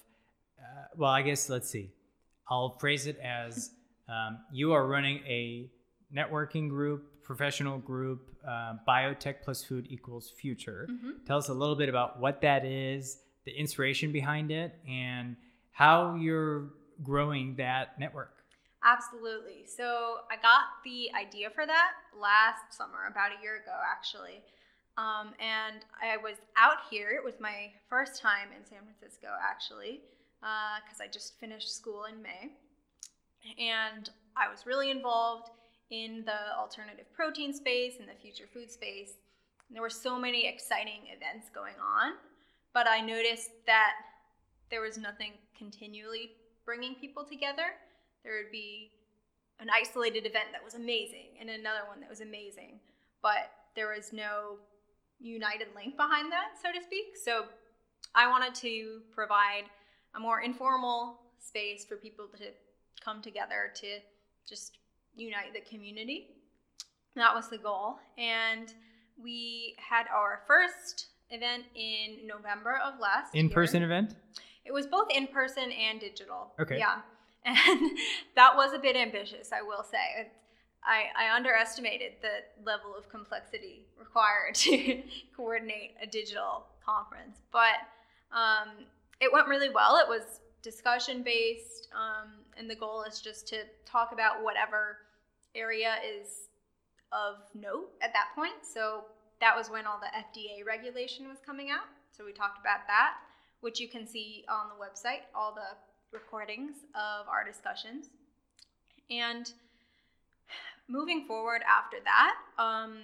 uh, 0.60 0.84
well, 0.96 1.10
I 1.10 1.22
guess 1.22 1.48
let's 1.48 1.68
see. 1.68 1.90
I'll 2.48 2.76
phrase 2.78 3.06
it 3.06 3.18
as 3.18 3.70
um, 4.08 4.38
you 4.52 4.72
are 4.72 4.86
running 4.86 5.18
a 5.26 5.70
networking 6.14 6.68
group, 6.68 7.22
professional 7.22 7.78
group, 7.78 8.20
uh, 8.46 8.74
biotech 8.86 9.36
plus 9.42 9.64
food 9.64 9.86
equals 9.88 10.30
future. 10.30 10.86
Mhm. 10.90 11.24
Tell 11.26 11.38
us 11.38 11.48
a 11.48 11.54
little 11.54 11.76
bit 11.76 11.88
about 11.88 12.20
what 12.20 12.40
that 12.42 12.64
is, 12.64 13.18
the 13.44 13.52
inspiration 13.52 14.12
behind 14.12 14.50
it, 14.50 14.78
and 14.86 15.36
how 15.72 16.14
you're 16.14 16.70
growing 17.02 17.56
that 17.56 17.98
network. 17.98 18.33
Absolutely. 18.84 19.64
So 19.66 20.18
I 20.30 20.36
got 20.36 20.84
the 20.84 21.08
idea 21.18 21.48
for 21.48 21.64
that 21.64 21.92
last 22.20 22.76
summer, 22.76 23.08
about 23.10 23.30
a 23.32 23.42
year 23.42 23.56
ago, 23.56 23.72
actually. 23.82 24.42
Um, 24.98 25.32
and 25.40 25.84
I 26.02 26.18
was 26.18 26.36
out 26.56 26.84
here. 26.90 27.10
It 27.10 27.24
was 27.24 27.40
my 27.40 27.72
first 27.88 28.20
time 28.20 28.48
in 28.56 28.64
San 28.64 28.80
Francisco, 28.84 29.28
actually, 29.42 30.02
because 30.40 31.00
I 31.00 31.08
just 31.10 31.40
finished 31.40 31.74
school 31.74 32.04
in 32.04 32.22
May. 32.22 32.52
And 33.58 34.10
I 34.36 34.50
was 34.50 34.66
really 34.66 34.90
involved 34.90 35.48
in 35.90 36.22
the 36.26 36.54
alternative 36.56 37.06
protein 37.14 37.54
space 37.54 37.94
and 37.98 38.08
the 38.08 38.20
future 38.20 38.48
food 38.52 38.70
space. 38.70 39.12
And 39.68 39.74
there 39.74 39.82
were 39.82 39.90
so 39.90 40.18
many 40.18 40.46
exciting 40.46 41.08
events 41.08 41.48
going 41.54 41.74
on, 41.80 42.12
but 42.74 42.86
I 42.86 43.00
noticed 43.00 43.50
that 43.66 43.92
there 44.70 44.82
was 44.82 44.98
nothing 44.98 45.32
continually 45.56 46.32
bringing 46.66 46.94
people 46.94 47.24
together 47.24 47.76
there 48.24 48.34
would 48.42 48.50
be 48.50 48.90
an 49.60 49.68
isolated 49.72 50.26
event 50.26 50.46
that 50.52 50.64
was 50.64 50.74
amazing 50.74 51.36
and 51.40 51.48
another 51.50 51.80
one 51.88 52.00
that 52.00 52.10
was 52.10 52.20
amazing, 52.20 52.80
but 53.22 53.50
there 53.76 53.88
was 53.94 54.12
no 54.12 54.56
united 55.20 55.68
link 55.74 55.96
behind 55.96 56.32
that, 56.32 56.52
so 56.60 56.72
to 56.76 56.84
speak. 56.84 57.16
So 57.22 57.44
I 58.14 58.28
wanted 58.28 58.54
to 58.56 59.00
provide 59.14 59.64
a 60.14 60.20
more 60.20 60.40
informal 60.40 61.20
space 61.38 61.84
for 61.84 61.96
people 61.96 62.26
to 62.38 62.44
come 63.04 63.22
together 63.22 63.72
to 63.76 63.86
just 64.48 64.78
unite 65.16 65.52
the 65.54 65.60
community. 65.60 66.28
That 67.16 67.34
was 67.34 67.48
the 67.48 67.58
goal. 67.58 67.96
And 68.18 68.72
we 69.22 69.76
had 69.78 70.06
our 70.12 70.40
first 70.46 71.06
event 71.30 71.64
in 71.74 72.26
November 72.26 72.80
of 72.84 72.98
last 73.00 73.34
In 73.34 73.46
year. 73.46 73.54
person 73.54 73.82
event? 73.82 74.14
It 74.64 74.72
was 74.72 74.86
both 74.86 75.08
in 75.14 75.26
person 75.28 75.70
and 75.70 76.00
digital. 76.00 76.52
Okay. 76.60 76.78
Yeah. 76.78 77.00
And 77.44 77.56
that 78.36 78.56
was 78.56 78.72
a 78.72 78.78
bit 78.78 78.96
ambitious, 78.96 79.50
I 79.52 79.62
will 79.62 79.84
say. 79.84 80.30
I, 80.84 81.04
I 81.16 81.34
underestimated 81.34 82.12
the 82.20 82.64
level 82.64 82.94
of 82.96 83.08
complexity 83.08 83.86
required 83.98 84.54
to 84.54 85.02
coordinate 85.36 85.94
a 86.02 86.06
digital 86.06 86.66
conference. 86.84 87.38
But 87.52 87.80
um, 88.32 88.84
it 89.20 89.32
went 89.32 89.48
really 89.48 89.70
well. 89.70 89.96
It 89.96 90.08
was 90.08 90.40
discussion 90.62 91.22
based, 91.22 91.88
um, 91.94 92.30
and 92.56 92.68
the 92.68 92.74
goal 92.74 93.04
is 93.04 93.20
just 93.20 93.46
to 93.48 93.58
talk 93.86 94.12
about 94.12 94.42
whatever 94.42 94.98
area 95.54 95.96
is 96.04 96.48
of 97.12 97.36
note 97.54 97.90
at 98.02 98.12
that 98.12 98.28
point. 98.34 98.54
So 98.62 99.04
that 99.40 99.56
was 99.56 99.70
when 99.70 99.86
all 99.86 100.00
the 100.00 100.06
FDA 100.06 100.66
regulation 100.66 101.28
was 101.28 101.38
coming 101.44 101.70
out. 101.70 101.86
So 102.16 102.24
we 102.24 102.32
talked 102.32 102.58
about 102.58 102.86
that, 102.88 103.14
which 103.60 103.80
you 103.80 103.88
can 103.88 104.06
see 104.06 104.44
on 104.48 104.68
the 104.68 104.74
website, 104.74 105.22
all 105.34 105.54
the 105.54 105.76
recordings 106.14 106.76
of 106.94 107.28
our 107.28 107.44
discussions. 107.44 108.06
And 109.10 109.52
moving 110.88 111.26
forward 111.26 111.62
after 111.68 111.98
that, 112.04 112.36
um, 112.62 112.98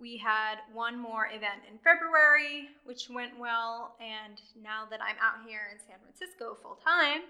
we 0.00 0.16
had 0.16 0.56
one 0.72 0.98
more 0.98 1.26
event 1.26 1.62
in 1.70 1.78
February, 1.78 2.70
which 2.84 3.08
went 3.08 3.38
well. 3.38 3.94
And 4.00 4.40
now 4.60 4.84
that 4.90 5.00
I'm 5.00 5.16
out 5.22 5.46
here 5.46 5.68
in 5.72 5.78
San 5.78 5.96
Francisco 6.02 6.56
full 6.60 6.78
time, 6.84 7.22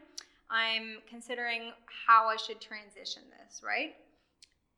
I'm 0.51 0.99
considering 1.09 1.73
how 2.07 2.29
I 2.29 2.37
should 2.37 2.61
transition 2.61 3.23
this, 3.39 3.63
right? 3.63 3.95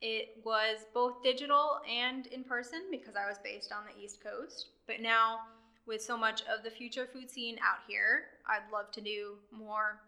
It 0.00 0.36
was 0.44 0.86
both 0.92 1.22
digital 1.22 1.80
and 1.90 2.26
in 2.26 2.44
person 2.44 2.82
because 2.90 3.14
I 3.16 3.28
was 3.28 3.38
based 3.42 3.72
on 3.72 3.84
the 3.86 4.02
East 4.02 4.22
Coast. 4.22 4.66
But 4.86 5.00
now, 5.00 5.40
with 5.86 6.02
so 6.02 6.16
much 6.16 6.42
of 6.42 6.64
the 6.64 6.70
future 6.70 7.06
food 7.10 7.30
scene 7.30 7.56
out 7.56 7.78
here, 7.88 8.24
I'd 8.46 8.70
love 8.72 8.90
to 8.92 9.00
do 9.00 9.36
more 9.50 10.00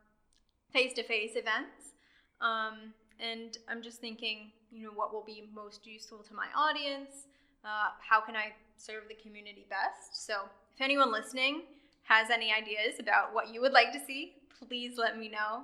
face 0.73 0.93
to 0.95 1.03
face 1.03 1.33
events. 1.33 1.95
Um, 2.41 2.93
and 3.19 3.57
I'm 3.69 3.83
just 3.83 4.01
thinking, 4.01 4.53
you 4.71 4.85
know, 4.85 4.93
what 4.95 5.13
will 5.13 5.25
be 5.25 5.49
most 5.55 5.87
useful 5.87 6.19
to 6.19 6.35
my 6.35 6.47
audience? 6.57 7.27
Uh, 7.65 7.91
how 8.01 8.21
can 8.21 8.37
I 8.37 8.53
serve 8.77 9.05
the 9.09 9.15
community 9.15 9.67
best? 9.69 10.27
So, 10.27 10.35
if 10.75 10.81
anyone 10.81 11.11
listening 11.11 11.63
has 12.05 12.31
any 12.31 12.53
ideas 12.53 13.01
about 13.01 13.35
what 13.35 13.53
you 13.53 13.61
would 13.61 13.73
like 13.73 13.93
to 13.93 14.01
see, 14.05 14.35
please 14.59 14.99
let 14.99 15.19
me 15.19 15.29
know. 15.29 15.63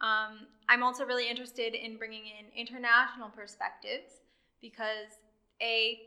Um, 0.00 0.46
I'm 0.68 0.82
also 0.82 1.04
really 1.04 1.28
interested 1.28 1.74
in 1.74 1.96
bringing 1.96 2.24
in 2.26 2.46
international 2.56 3.28
perspectives 3.28 4.22
because 4.60 5.18
A, 5.60 6.00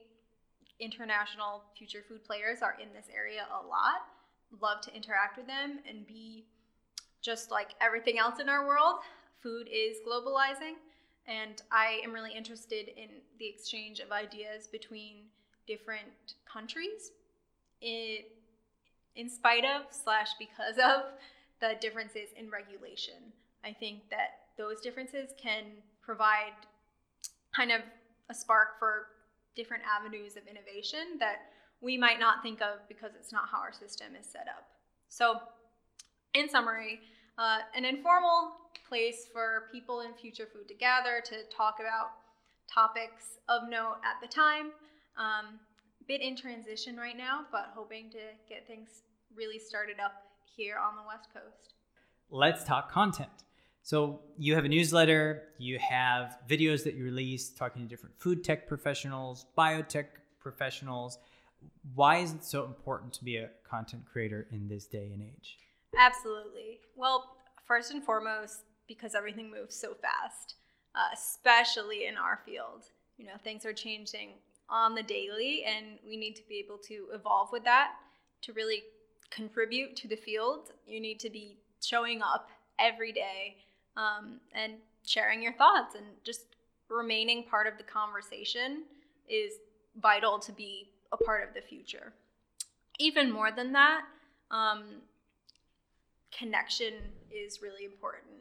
international 0.80 1.64
future 1.78 2.04
food 2.08 2.24
players 2.24 2.62
are 2.62 2.78
in 2.82 2.90
this 2.94 3.08
area 3.16 3.46
a 3.52 3.68
lot. 3.68 4.08
Love 4.62 4.82
to 4.82 4.96
interact 4.96 5.38
with 5.38 5.48
them, 5.48 5.80
and 5.88 6.06
B, 6.08 6.46
just 7.26 7.50
like 7.50 7.70
everything 7.82 8.20
else 8.20 8.40
in 8.40 8.48
our 8.48 8.68
world, 8.68 8.98
food 9.42 9.68
is 9.68 9.98
globalizing. 10.08 10.76
And 11.28 11.60
I 11.72 12.00
am 12.04 12.14
really 12.14 12.32
interested 12.32 12.90
in 12.90 13.10
the 13.40 13.48
exchange 13.48 14.00
of 14.00 14.12
ideas 14.12 14.68
between 14.68 15.24
different 15.66 16.36
countries 16.46 17.12
in, 17.82 18.18
in 19.16 19.28
spite 19.28 19.66
of 19.66 19.88
slash 19.90 20.30
because 20.38 20.78
of 20.78 21.14
the 21.60 21.74
differences 21.82 22.30
in 22.38 22.52
regulation. 22.52 23.34
I 23.64 23.74
think 23.74 24.10
that 24.12 24.46
those 24.56 24.80
differences 24.82 25.32
can 25.42 25.64
provide 26.04 26.54
kind 27.56 27.72
of 27.72 27.82
a 28.30 28.36
spark 28.36 28.78
for 28.78 29.08
different 29.56 29.84
avenues 29.84 30.36
of 30.36 30.44
innovation 30.48 31.18
that 31.20 31.38
we 31.82 31.98
might 31.98 32.20
not 32.20 32.44
think 32.44 32.62
of 32.62 32.88
because 32.88 33.12
it's 33.20 33.32
not 33.32 33.50
how 33.52 33.60
our 33.60 33.74
system 33.74 34.10
is 34.20 34.28
set 34.28 34.48
up. 34.48 34.68
So, 35.08 35.40
in 36.36 36.50
summary, 36.50 37.00
uh, 37.38 37.60
an 37.76 37.86
informal 37.86 38.52
place 38.88 39.28
for 39.32 39.64
people 39.72 40.02
in 40.02 40.14
future 40.14 40.48
food 40.54 40.68
to 40.68 40.74
gather 40.74 41.22
to 41.26 41.36
talk 41.56 41.78
about 41.80 42.12
topics 42.72 43.40
of 43.50 43.70
note 43.70 43.96
at 44.04 44.22
the 44.22 44.28
time. 44.28 44.72
Um, 45.18 45.60
bit 46.08 46.22
in 46.22 46.36
transition 46.36 46.98
right 46.98 47.18
now, 47.18 47.46
but 47.52 47.72
hoping 47.74 48.12
to 48.12 48.20
get 48.48 48.68
things 48.68 48.90
really 49.36 49.58
started 49.58 49.96
up 50.04 50.14
here 50.56 50.78
on 50.78 50.96
the 50.96 51.02
West 51.08 51.30
Coast. 51.34 51.74
Let's 52.30 52.64
talk 52.64 52.92
content. 52.92 53.30
So 53.82 54.22
you 54.38 54.56
have 54.56 54.66
a 54.66 54.70
newsletter, 54.70 55.44
you 55.58 55.80
have 55.80 56.40
videos 56.50 56.84
that 56.84 56.96
you 56.96 57.04
release 57.04 57.50
talking 57.50 57.84
to 57.84 57.88
different 57.88 58.20
food 58.20 58.44
tech 58.44 58.68
professionals, 58.68 59.46
biotech 59.58 60.06
professionals. 60.40 61.18
why 61.96 62.18
is 62.18 62.34
it 62.34 62.44
so 62.44 62.66
important 62.66 63.14
to 63.14 63.24
be 63.24 63.38
a 63.38 63.50
content 63.68 64.04
creator 64.12 64.48
in 64.52 64.68
this 64.68 64.86
day 64.86 65.10
and 65.14 65.22
age? 65.22 65.58
Absolutely. 65.98 66.80
Well, 66.96 67.36
first 67.66 67.92
and 67.92 68.04
foremost, 68.04 68.62
because 68.88 69.16
everything 69.16 69.50
moves 69.50 69.76
so 69.76 69.94
fast, 69.94 70.56
uh, 70.94 71.10
especially 71.14 72.06
in 72.06 72.18
our 72.18 72.40
field. 72.46 72.86
You 73.18 73.26
know, 73.26 73.38
things 73.44 73.66
are 73.66 73.74
changing 73.74 74.30
on 74.70 74.96
the 74.96 75.04
daily, 75.04 75.64
and 75.64 75.98
we 76.06 76.18
need 76.18 76.36
to 76.36 76.44
be 76.48 76.62
able 76.64 76.78
to 76.80 77.08
evolve 77.14 77.50
with 77.52 77.64
that 77.64 77.94
to 78.42 78.54
really 78.54 78.84
contribute 79.30 79.96
to 79.98 80.08
the 80.08 80.16
field. 80.16 80.72
You 80.88 81.00
need 81.00 81.20
to 81.22 81.30
be 81.30 81.58
showing 81.84 82.22
up 82.22 82.50
every 82.80 83.12
day 83.12 83.58
um, 83.96 84.40
and 84.54 84.74
sharing 85.06 85.42
your 85.42 85.54
thoughts 85.54 85.96
and 85.96 86.06
just 86.24 86.46
remaining 86.90 87.44
part 87.44 87.68
of 87.68 87.78
the 87.78 87.84
conversation 87.84 88.84
is 89.30 89.54
vital 90.02 90.40
to 90.40 90.52
be 90.52 90.90
a 91.12 91.18
part 91.18 91.48
of 91.48 91.54
the 91.54 91.62
future. 91.62 92.14
Even 93.00 93.32
more 93.32 93.52
than 93.52 93.72
that, 93.74 94.02
um, 94.52 94.84
connection 96.38 96.94
is 97.32 97.62
really 97.62 97.86
important, 97.86 98.34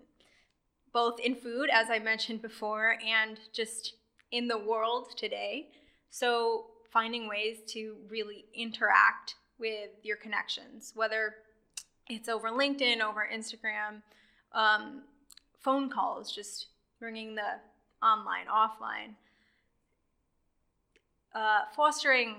both 0.92 1.20
in 1.20 1.34
food, 1.34 1.68
as 1.72 1.90
I 1.90 1.98
mentioned 1.98 2.42
before, 2.42 2.96
and 3.06 3.38
just 3.52 3.94
in 4.30 4.48
the 4.48 4.58
world 4.58 5.16
today. 5.16 5.68
So, 6.10 6.66
finding 6.92 7.28
ways 7.28 7.58
to 7.68 7.96
really 8.08 8.44
interact 8.54 9.34
with 9.58 9.90
your 10.02 10.16
connections, 10.16 10.92
whether 10.94 11.34
it's 12.08 12.28
over 12.28 12.50
LinkedIn, 12.50 13.00
over 13.00 13.28
Instagram, 13.32 14.02
um, 14.52 15.02
phone 15.60 15.90
calls, 15.90 16.32
just 16.32 16.68
bringing 17.00 17.34
the 17.34 17.60
online, 18.02 18.46
offline. 18.46 19.14
Uh, 21.34 21.62
fostering 21.74 22.36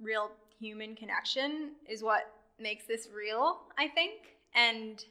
real 0.00 0.30
human 0.60 0.94
connection 0.94 1.72
is 1.88 2.02
what 2.02 2.30
makes 2.58 2.84
this 2.86 3.08
real, 3.14 3.60
I 3.78 3.88
think. 3.88 4.33
And 4.54 5.04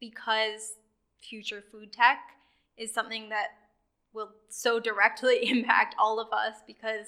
because 0.00 0.74
future 1.20 1.62
food 1.70 1.92
tech 1.92 2.18
is 2.76 2.92
something 2.92 3.28
that 3.28 3.48
will 4.12 4.30
so 4.48 4.80
directly 4.80 5.38
impact 5.50 5.94
all 5.98 6.18
of 6.18 6.32
us 6.32 6.56
because 6.66 7.06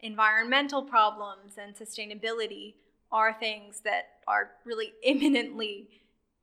environmental 0.00 0.82
problems 0.82 1.58
and 1.58 1.74
sustainability 1.74 2.74
are 3.12 3.36
things 3.38 3.80
that 3.84 4.04
are 4.26 4.50
really 4.64 4.92
imminently 5.02 5.88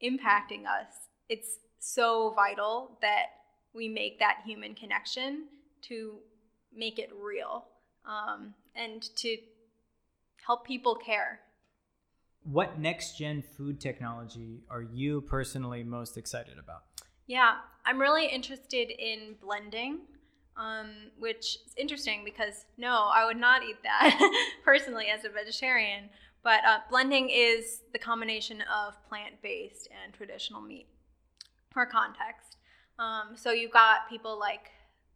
impacting 0.03 0.65
us. 0.65 1.10
It's 1.29 1.60
so 1.79 2.34
vital 2.36 2.98
that 3.01 3.27
we 3.74 3.88
make 3.88 4.20
that 4.20 4.41
human 4.46 4.75
connection 4.75 5.46
to 5.84 6.15
make 6.75 7.00
it 7.00 7.10
real 7.20 7.65
um, 8.06 8.53
and 8.75 9.01
to 9.17 9.38
help 10.46 10.65
people 10.65 10.96
care. 10.96 11.39
What 12.44 12.79
next 12.79 13.17
gen 13.17 13.41
food 13.41 13.79
technology 13.79 14.62
are 14.70 14.82
you 14.82 15.22
personally 15.22 15.84
most 15.84 16.17
excited 16.17 16.58
about? 16.58 16.84
Yeah, 17.25 17.56
I'm 17.86 18.00
really 18.00 18.25
interested 18.25 18.89
in 18.89 19.36
blending, 19.41 20.00
um, 20.56 21.12
which 21.20 21.58
is 21.65 21.74
interesting 21.75 22.24
because 22.24 22.65
no, 22.77 23.10
I 23.13 23.25
would 23.25 23.38
not 23.38 23.63
eat 23.63 23.84
that 23.84 24.46
personally 24.63 25.08
as 25.08 25.25
a 25.25 25.29
vegetarian. 25.29 26.10
But 26.44 26.63
uh, 26.65 26.79
blending 26.89 27.29
is 27.29 27.82
the 27.91 28.00
combination 28.00 28.63
of 28.74 28.94
plant 29.10 29.41
based 29.41 29.89
and 30.03 30.13
traditional 30.13 30.62
meat 30.62 30.88
for 31.74 31.86
context. 31.86 32.58
Um, 32.98 33.36
so 33.36 33.51
you've 33.51 33.72
got 33.72 34.10
people 34.10 34.39
like 34.39 34.72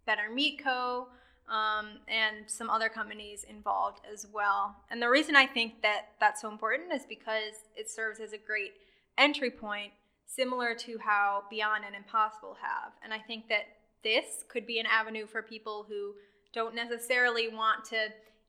Better 0.05 0.29
Meat 0.33 0.61
Co. 0.63 1.07
Um, 1.49 1.99
and 2.07 2.49
some 2.49 2.69
other 2.69 2.87
companies 2.87 3.43
involved 3.43 3.99
as 4.11 4.25
well. 4.31 4.75
And 4.89 5.01
the 5.01 5.09
reason 5.09 5.35
I 5.35 5.45
think 5.45 5.81
that 5.81 6.11
that's 6.19 6.41
so 6.41 6.49
important 6.49 6.93
is 6.93 7.01
because 7.09 7.55
it 7.75 7.89
serves 7.89 8.21
as 8.21 8.31
a 8.31 8.37
great 8.37 8.71
entry 9.17 9.51
point, 9.51 9.91
similar 10.25 10.73
to 10.75 10.97
how 10.99 11.43
Beyond 11.49 11.83
and 11.85 11.93
Impossible 11.93 12.55
have. 12.61 12.93
And 13.03 13.13
I 13.13 13.19
think 13.19 13.49
that 13.49 13.63
this 14.03 14.45
could 14.47 14.65
be 14.65 14.79
an 14.79 14.85
avenue 14.85 15.27
for 15.27 15.41
people 15.41 15.85
who 15.87 16.13
don't 16.53 16.75
necessarily 16.75 17.49
want 17.49 17.85
to 17.85 18.07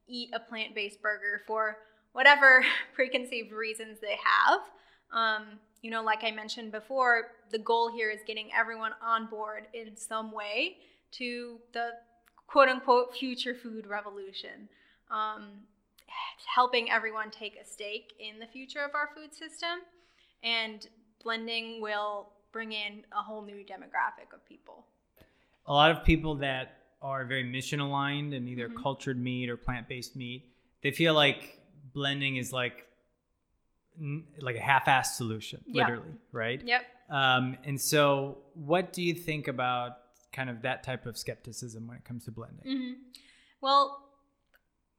eat 0.08 0.30
a 0.32 0.40
plant 0.40 0.74
based 0.74 1.00
burger 1.02 1.40
for 1.46 1.78
whatever 2.12 2.64
preconceived 2.94 3.52
reasons 3.52 3.98
they 4.00 4.16
have. 4.24 4.60
Um, 5.12 5.58
you 5.82 5.90
know, 5.90 6.02
like 6.02 6.24
I 6.24 6.30
mentioned 6.30 6.72
before, 6.72 7.28
the 7.50 7.58
goal 7.58 7.90
here 7.92 8.10
is 8.10 8.20
getting 8.26 8.48
everyone 8.56 8.92
on 9.02 9.26
board 9.26 9.66
in 9.74 9.96
some 9.96 10.32
way 10.32 10.76
to 11.12 11.58
the 11.72 11.90
quote 12.46 12.68
unquote 12.68 13.14
future 13.14 13.54
food 13.54 13.86
revolution, 13.86 14.68
um, 15.10 15.48
helping 16.54 16.90
everyone 16.90 17.30
take 17.30 17.56
a 17.56 17.66
stake 17.66 18.12
in 18.18 18.38
the 18.38 18.46
future 18.46 18.80
of 18.80 18.94
our 18.94 19.10
food 19.14 19.34
system. 19.34 19.80
And 20.42 20.86
blending 21.22 21.80
will 21.80 22.30
bring 22.52 22.72
in 22.72 23.04
a 23.12 23.22
whole 23.22 23.42
new 23.42 23.64
demographic 23.64 24.34
of 24.34 24.44
people. 24.46 24.86
A 25.66 25.72
lot 25.72 25.90
of 25.90 26.04
people 26.04 26.34
that 26.36 26.78
are 27.00 27.24
very 27.24 27.44
mission 27.44 27.80
aligned 27.80 28.34
and 28.34 28.48
either 28.48 28.68
mm-hmm. 28.68 28.82
cultured 28.82 29.20
meat 29.20 29.48
or 29.48 29.56
plant 29.56 29.88
based 29.88 30.16
meat, 30.16 30.48
they 30.82 30.90
feel 30.90 31.14
like 31.14 31.60
blending 31.92 32.36
is 32.36 32.52
like 32.52 32.86
like 34.40 34.56
a 34.56 34.60
half-assed 34.60 35.16
solution, 35.16 35.60
yep. 35.66 35.86
literally, 35.86 36.14
right? 36.32 36.62
Yep. 36.64 36.82
Um, 37.10 37.58
and 37.64 37.78
so, 37.78 38.38
what 38.54 38.92
do 38.92 39.02
you 39.02 39.14
think 39.14 39.48
about 39.48 39.98
kind 40.32 40.50
of 40.50 40.62
that 40.62 40.82
type 40.82 41.06
of 41.06 41.16
skepticism 41.16 41.86
when 41.86 41.96
it 41.96 42.04
comes 42.04 42.24
to 42.24 42.30
blending? 42.30 42.66
Mm-hmm. 42.66 42.92
Well, 43.60 44.08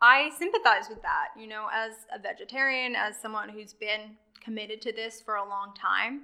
I 0.01 0.31
sympathize 0.37 0.89
with 0.89 1.01
that. 1.01 1.29
You 1.39 1.47
know, 1.47 1.67
as 1.73 1.93
a 2.13 2.19
vegetarian, 2.19 2.95
as 2.95 3.17
someone 3.17 3.49
who's 3.49 3.73
been 3.73 4.17
committed 4.41 4.81
to 4.83 4.91
this 4.91 5.21
for 5.21 5.35
a 5.35 5.47
long 5.47 5.73
time, 5.75 6.23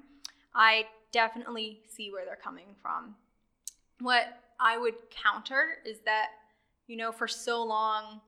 I 0.53 0.85
definitely 1.11 1.81
see 1.89 2.11
where 2.11 2.25
they're 2.25 2.35
coming 2.35 2.75
from. 2.81 3.15
What 3.99 4.25
I 4.59 4.77
would 4.77 4.95
counter 5.09 5.77
is 5.85 5.99
that, 6.05 6.27
you 6.87 6.97
know, 6.97 7.11
for 7.11 7.27
so 7.27 7.63
long, 7.63 8.21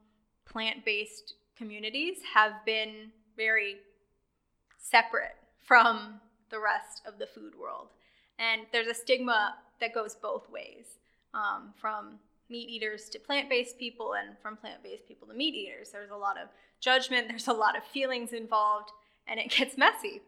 plant 0.46 0.84
based 0.86 1.36
communities 1.58 2.17
have 2.34 2.54
been 2.65 3.12
very 3.38 3.76
separate 4.78 5.36
from 5.63 6.20
the 6.50 6.60
rest 6.60 7.02
of 7.06 7.20
the 7.20 7.28
food 7.28 7.54
world. 7.60 7.88
And 8.39 8.62
there's 8.72 8.88
a 8.88 8.94
stigma 8.94 9.56
that 9.82 9.94
goes 9.94 10.15
both 10.15 10.50
ways 10.50 11.00
um, 11.34 11.74
from 11.80 12.20
meat 12.50 12.70
eaters 12.70 13.10
to 13.10 13.20
plant 13.20 13.50
based 13.50 13.78
people, 13.78 14.13
and 14.13 14.38
from 14.41 14.58
plant 14.58 14.82
based 14.84 15.08
people 15.08 15.28
to 15.28 15.34
meat 15.34 15.56
eaters. 15.56 15.89
There's 15.91 16.12
a 16.12 16.15
lot 16.15 16.38
of 16.38 16.48
judgment, 16.80 17.28
there's 17.30 17.48
a 17.48 17.54
lot 17.54 17.78
of 17.78 17.84
feelings 17.84 18.34
involved, 18.34 18.89
and 19.28 19.39
it 19.39 19.50
gets 19.50 19.78
messy. 19.78 20.22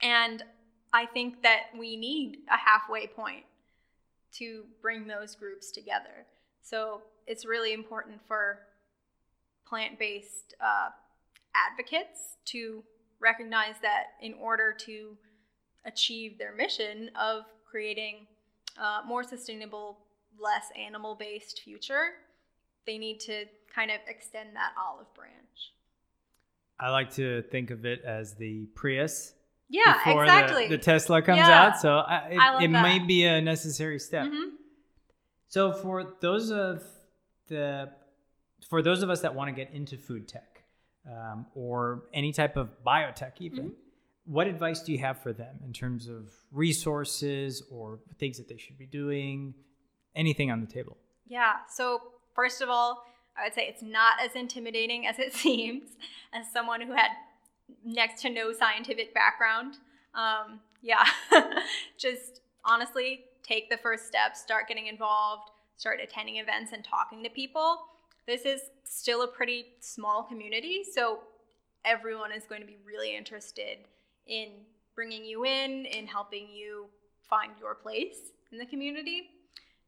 And 0.00 0.44
I 0.92 1.06
think 1.06 1.42
that 1.42 1.64
we 1.76 1.96
need 1.96 2.38
a 2.50 2.56
halfway 2.56 3.06
point 3.06 3.44
to 4.32 4.64
bring 4.80 5.06
those 5.06 5.34
groups 5.34 5.70
together. 5.70 6.26
So 6.62 7.02
it's 7.26 7.44
really 7.44 7.72
important 7.72 8.20
for 8.26 8.60
plant 9.66 9.98
based 9.98 10.54
uh, 10.60 10.90
advocates 11.54 12.36
to 12.46 12.82
recognize 13.20 13.74
that 13.82 14.04
in 14.22 14.34
order 14.34 14.72
to 14.72 15.16
achieve 15.84 16.38
their 16.38 16.54
mission 16.54 17.10
of 17.20 17.44
creating 17.68 18.26
a 18.80 19.06
more 19.06 19.22
sustainable, 19.22 19.98
less 20.38 20.66
animal 20.78 21.14
based 21.14 21.60
future, 21.60 22.10
they 22.86 22.98
need 22.98 23.20
to 23.20 23.44
kind 23.74 23.90
of 23.90 23.98
extend 24.08 24.56
that 24.56 24.72
olive 24.82 25.12
branch. 25.14 25.32
I 26.80 26.90
like 26.90 27.12
to 27.14 27.42
think 27.42 27.70
of 27.70 27.84
it 27.84 28.02
as 28.04 28.34
the 28.34 28.66
Prius. 28.74 29.34
Yeah, 29.68 29.94
before 30.04 30.24
exactly. 30.24 30.68
The, 30.68 30.76
the 30.76 30.82
Tesla 30.82 31.20
comes 31.20 31.38
yeah. 31.38 31.66
out, 31.66 31.80
so 31.80 31.98
I, 31.98 32.16
it, 32.30 32.38
I 32.38 32.64
it 32.64 32.68
might 32.68 33.06
be 33.06 33.24
a 33.24 33.40
necessary 33.40 33.98
step. 33.98 34.26
Mm-hmm. 34.26 34.54
So 35.48 35.72
for 35.72 36.14
those 36.20 36.50
of 36.50 36.82
the 37.48 37.90
for 38.68 38.82
those 38.82 39.02
of 39.02 39.10
us 39.10 39.20
that 39.22 39.34
want 39.34 39.48
to 39.48 39.54
get 39.54 39.74
into 39.74 39.96
food 39.96 40.28
tech 40.28 40.62
um, 41.06 41.46
or 41.54 42.04
any 42.12 42.32
type 42.32 42.56
of 42.56 42.70
biotech, 42.86 43.32
even, 43.40 43.64
mm-hmm. 43.64 43.74
What 44.28 44.46
advice 44.46 44.82
do 44.82 44.92
you 44.92 44.98
have 44.98 45.22
for 45.22 45.32
them 45.32 45.60
in 45.64 45.72
terms 45.72 46.08
of 46.08 46.30
resources 46.52 47.62
or 47.70 48.00
things 48.18 48.36
that 48.38 48.48
they 48.48 48.56
should 48.56 48.78
be 48.78 48.86
doing? 48.86 49.54
Anything 50.14 50.50
on 50.50 50.60
the 50.60 50.66
table? 50.66 50.96
Yeah. 51.26 51.54
So, 51.70 52.00
first 52.34 52.60
of 52.60 52.68
all, 52.68 53.04
I 53.36 53.44
would 53.44 53.54
say 53.54 53.66
it's 53.68 53.82
not 53.82 54.14
as 54.22 54.34
intimidating 54.34 55.06
as 55.06 55.18
it 55.18 55.34
seems. 55.44 55.90
As 56.32 56.50
someone 56.52 56.80
who 56.80 56.92
had 56.92 57.10
next 57.84 58.22
to 58.22 58.30
no 58.30 58.52
scientific 58.52 59.14
background, 59.14 59.74
um, 60.14 60.60
yeah, 60.82 61.04
just 61.98 62.40
honestly 62.64 63.24
take 63.42 63.70
the 63.70 63.78
first 63.78 64.06
steps, 64.06 64.40
start 64.40 64.68
getting 64.68 64.86
involved, 64.86 65.50
start 65.76 66.00
attending 66.02 66.36
events 66.36 66.72
and 66.72 66.84
talking 66.84 67.22
to 67.22 67.30
people 67.30 67.78
this 68.28 68.44
is 68.44 68.60
still 68.84 69.22
a 69.22 69.26
pretty 69.26 69.64
small 69.80 70.22
community, 70.22 70.84
so 70.84 71.20
everyone 71.86 72.30
is 72.30 72.44
going 72.44 72.60
to 72.60 72.66
be 72.66 72.76
really 72.86 73.16
interested 73.16 73.78
in 74.28 74.50
bringing 74.94 75.24
you 75.24 75.44
in, 75.44 75.86
in 75.86 76.06
helping 76.06 76.48
you 76.48 76.86
find 77.28 77.52
your 77.60 77.74
place 77.74 78.32
in 78.52 78.58
the 78.58 78.66
community. 78.66 79.30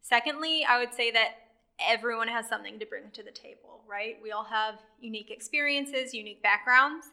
Secondly, 0.01 0.65
I 0.69 0.79
would 0.79 0.95
say 0.95 1.11
that 1.11 1.33
everyone 1.81 2.29
has 2.29 2.49
something 2.49 2.79
to 2.79 2.87
bring 2.87 3.11
to 3.13 3.23
the 3.23 3.31
table, 3.31 3.83
right? 3.89 4.17
We 4.23 4.33
all 4.33 4.45
have 4.45 4.77
unique 5.01 5.31
experiences, 5.31 6.15
unique 6.15 6.43
backgrounds, 6.43 7.07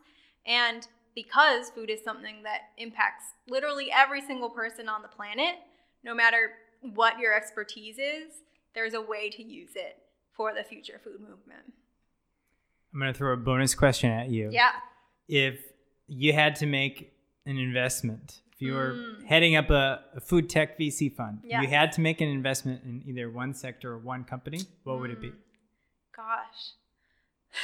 and 0.46 0.88
because 1.16 1.70
food 1.72 1.90
is 1.90 2.04
something 2.04 2.44
that 2.44 2.70
impacts 2.78 3.26
literally 3.50 3.90
every 3.92 4.22
single 4.22 4.50
person 4.50 4.88
on 4.88 5.02
the 5.02 5.08
planet, 5.08 5.56
no 6.04 6.14
matter 6.14 6.52
what 6.82 7.18
your 7.18 7.34
expertise 7.34 7.98
is, 7.98 8.32
there's 8.76 8.94
a 8.94 9.02
way 9.02 9.30
to 9.32 9.44
use 9.44 9.72
it 9.76 9.98
for 10.32 10.54
the 10.54 10.64
future 10.64 11.02
food 11.04 11.20
movement. 11.20 11.74
I'm 12.94 13.00
going 13.00 13.12
to 13.12 13.18
throw 13.18 13.34
a 13.34 13.38
bonus 13.38 13.74
question 13.74 14.12
at 14.12 14.30
you. 14.30 14.50
Yeah. 14.52 14.74
If 15.28 15.60
you 16.08 16.34
had 16.34 16.56
to 16.58 16.66
make 16.66 17.17
an 17.48 17.58
investment, 17.58 18.42
if 18.54 18.62
you 18.62 18.74
were 18.74 18.94
Mm. 18.94 19.26
heading 19.26 19.56
up 19.56 19.70
a, 19.70 20.02
a 20.16 20.20
food 20.20 20.50
tech 20.50 20.78
VC 20.78 21.10
fund, 21.16 21.40
Yeah. 21.44 21.62
you 21.62 21.68
had 21.68 21.92
to 21.94 22.02
make 22.02 22.22
an 22.22 22.28
investment 22.30 22.84
in 22.84 23.04
either 23.08 23.30
one 23.30 23.54
sector 23.54 23.94
or 23.94 23.98
one 24.00 24.24
company, 24.24 24.62
what 24.84 25.00
would 25.00 25.12
it 25.12 25.22
be? 25.22 25.30
Mm. 25.30 25.36
Gosh. 26.16 26.74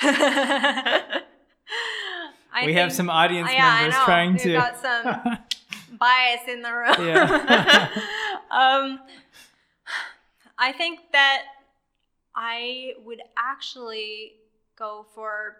I 2.56 2.66
we 2.66 2.74
have 2.74 2.94
some 2.94 3.10
audience 3.10 3.50
Yeah, 3.52 3.66
I 3.68 3.82
members 3.82 4.00
know. 4.00 4.06
trying 4.06 4.32
We've 4.34 4.42
to. 4.44 4.54
got 4.54 4.82
some 4.82 5.38
bias 6.00 6.42
in 6.48 6.62
the 6.62 6.72
room. 6.74 6.96
Yeah. 7.08 7.90
um, 8.52 9.00
I 10.58 10.72
think 10.72 11.00
that 11.12 11.44
I 12.36 12.94
would 13.06 13.22
actually 13.38 14.34
go 14.78 15.06
for 15.16 15.58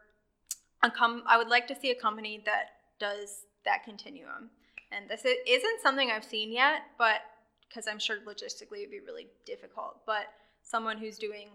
a 0.84 0.92
com. 0.92 1.24
I 1.28 1.38
would 1.38 1.50
like 1.50 1.68
to 1.68 1.76
see 1.76 1.90
a 1.92 1.96
company 2.00 2.42
that 2.46 2.66
does 3.00 3.46
that 3.66 3.84
continuum, 3.84 4.50
and 4.92 5.10
this 5.10 5.26
isn't 5.26 5.82
something 5.82 6.12
I've 6.12 6.24
seen 6.24 6.52
yet, 6.52 6.82
but 6.98 7.22
because 7.68 7.88
I'm 7.88 8.00
sure 8.00 8.18
logistically 8.18 8.80
it'd 8.80 8.92
be 8.92 9.00
really 9.00 9.28
difficult. 9.46 10.02
But 10.06 10.26
someone 10.62 10.98
who's 10.98 11.18
doing 11.18 11.50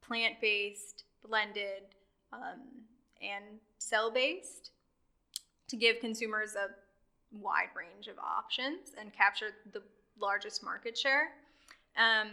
plant-based, 0.00 1.04
blended, 1.26 1.82
um, 2.32 2.60
and 3.20 3.44
cell-based 3.78 4.70
to 5.68 5.76
give 5.76 6.00
consumers 6.00 6.54
a 6.54 6.68
wide 7.32 7.68
range 7.76 8.08
of 8.08 8.18
options 8.18 8.92
and 8.98 9.12
capture 9.12 9.50
the 9.72 9.82
largest 10.18 10.64
market 10.64 10.96
share. 10.96 11.32
Um, 11.96 12.28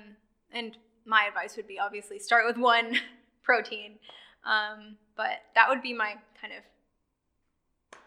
and 0.52 0.78
my 1.06 1.26
advice 1.28 1.56
would 1.56 1.68
be 1.68 1.80
obviously 1.80 2.20
start 2.20 2.46
with 2.46 2.58
one 2.58 2.98
protein, 3.44 4.00
um, 4.46 4.98
but 5.16 5.42
that 5.56 5.70
would 5.70 5.82
be 5.82 5.94
my 5.94 6.16
kind 6.42 6.54
of 6.54 6.64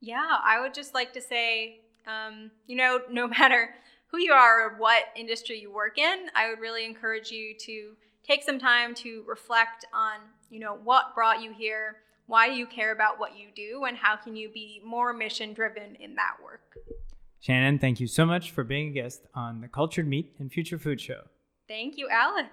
Yeah, 0.00 0.38
I 0.42 0.60
would 0.60 0.72
just 0.72 0.94
like 0.94 1.12
to 1.14 1.20
say, 1.20 1.80
um, 2.06 2.52
you 2.66 2.76
know, 2.76 3.00
no 3.10 3.26
matter 3.28 3.74
who 4.10 4.18
you 4.18 4.32
are 4.32 4.66
or 4.66 4.78
what 4.78 5.04
industry 5.16 5.60
you 5.60 5.72
work 5.72 5.98
in, 5.98 6.26
I 6.34 6.50
would 6.50 6.60
really 6.60 6.84
encourage 6.84 7.30
you 7.30 7.54
to 7.60 7.92
take 8.24 8.42
some 8.42 8.58
time 8.58 8.94
to 8.96 9.24
reflect 9.26 9.86
on, 9.94 10.20
you 10.50 10.60
know, 10.60 10.78
what 10.82 11.14
brought 11.14 11.42
you 11.42 11.52
here, 11.52 11.96
why 12.26 12.48
do 12.48 12.54
you 12.54 12.66
care 12.66 12.92
about 12.92 13.18
what 13.18 13.36
you 13.36 13.48
do, 13.54 13.84
and 13.84 13.96
how 13.96 14.16
can 14.16 14.36
you 14.36 14.48
be 14.48 14.80
more 14.84 15.12
mission 15.12 15.52
driven 15.52 15.96
in 15.96 16.14
that 16.14 16.36
work. 16.42 16.76
Shannon, 17.40 17.78
thank 17.78 18.00
you 18.00 18.06
so 18.06 18.26
much 18.26 18.50
for 18.50 18.64
being 18.64 18.88
a 18.88 18.92
guest 18.92 19.22
on 19.34 19.60
the 19.60 19.68
Cultured 19.68 20.06
Meat 20.06 20.34
and 20.38 20.52
Future 20.52 20.78
Food 20.78 21.00
Show. 21.00 21.22
Thank 21.66 21.96
you, 21.96 22.08
Alex. 22.10 22.48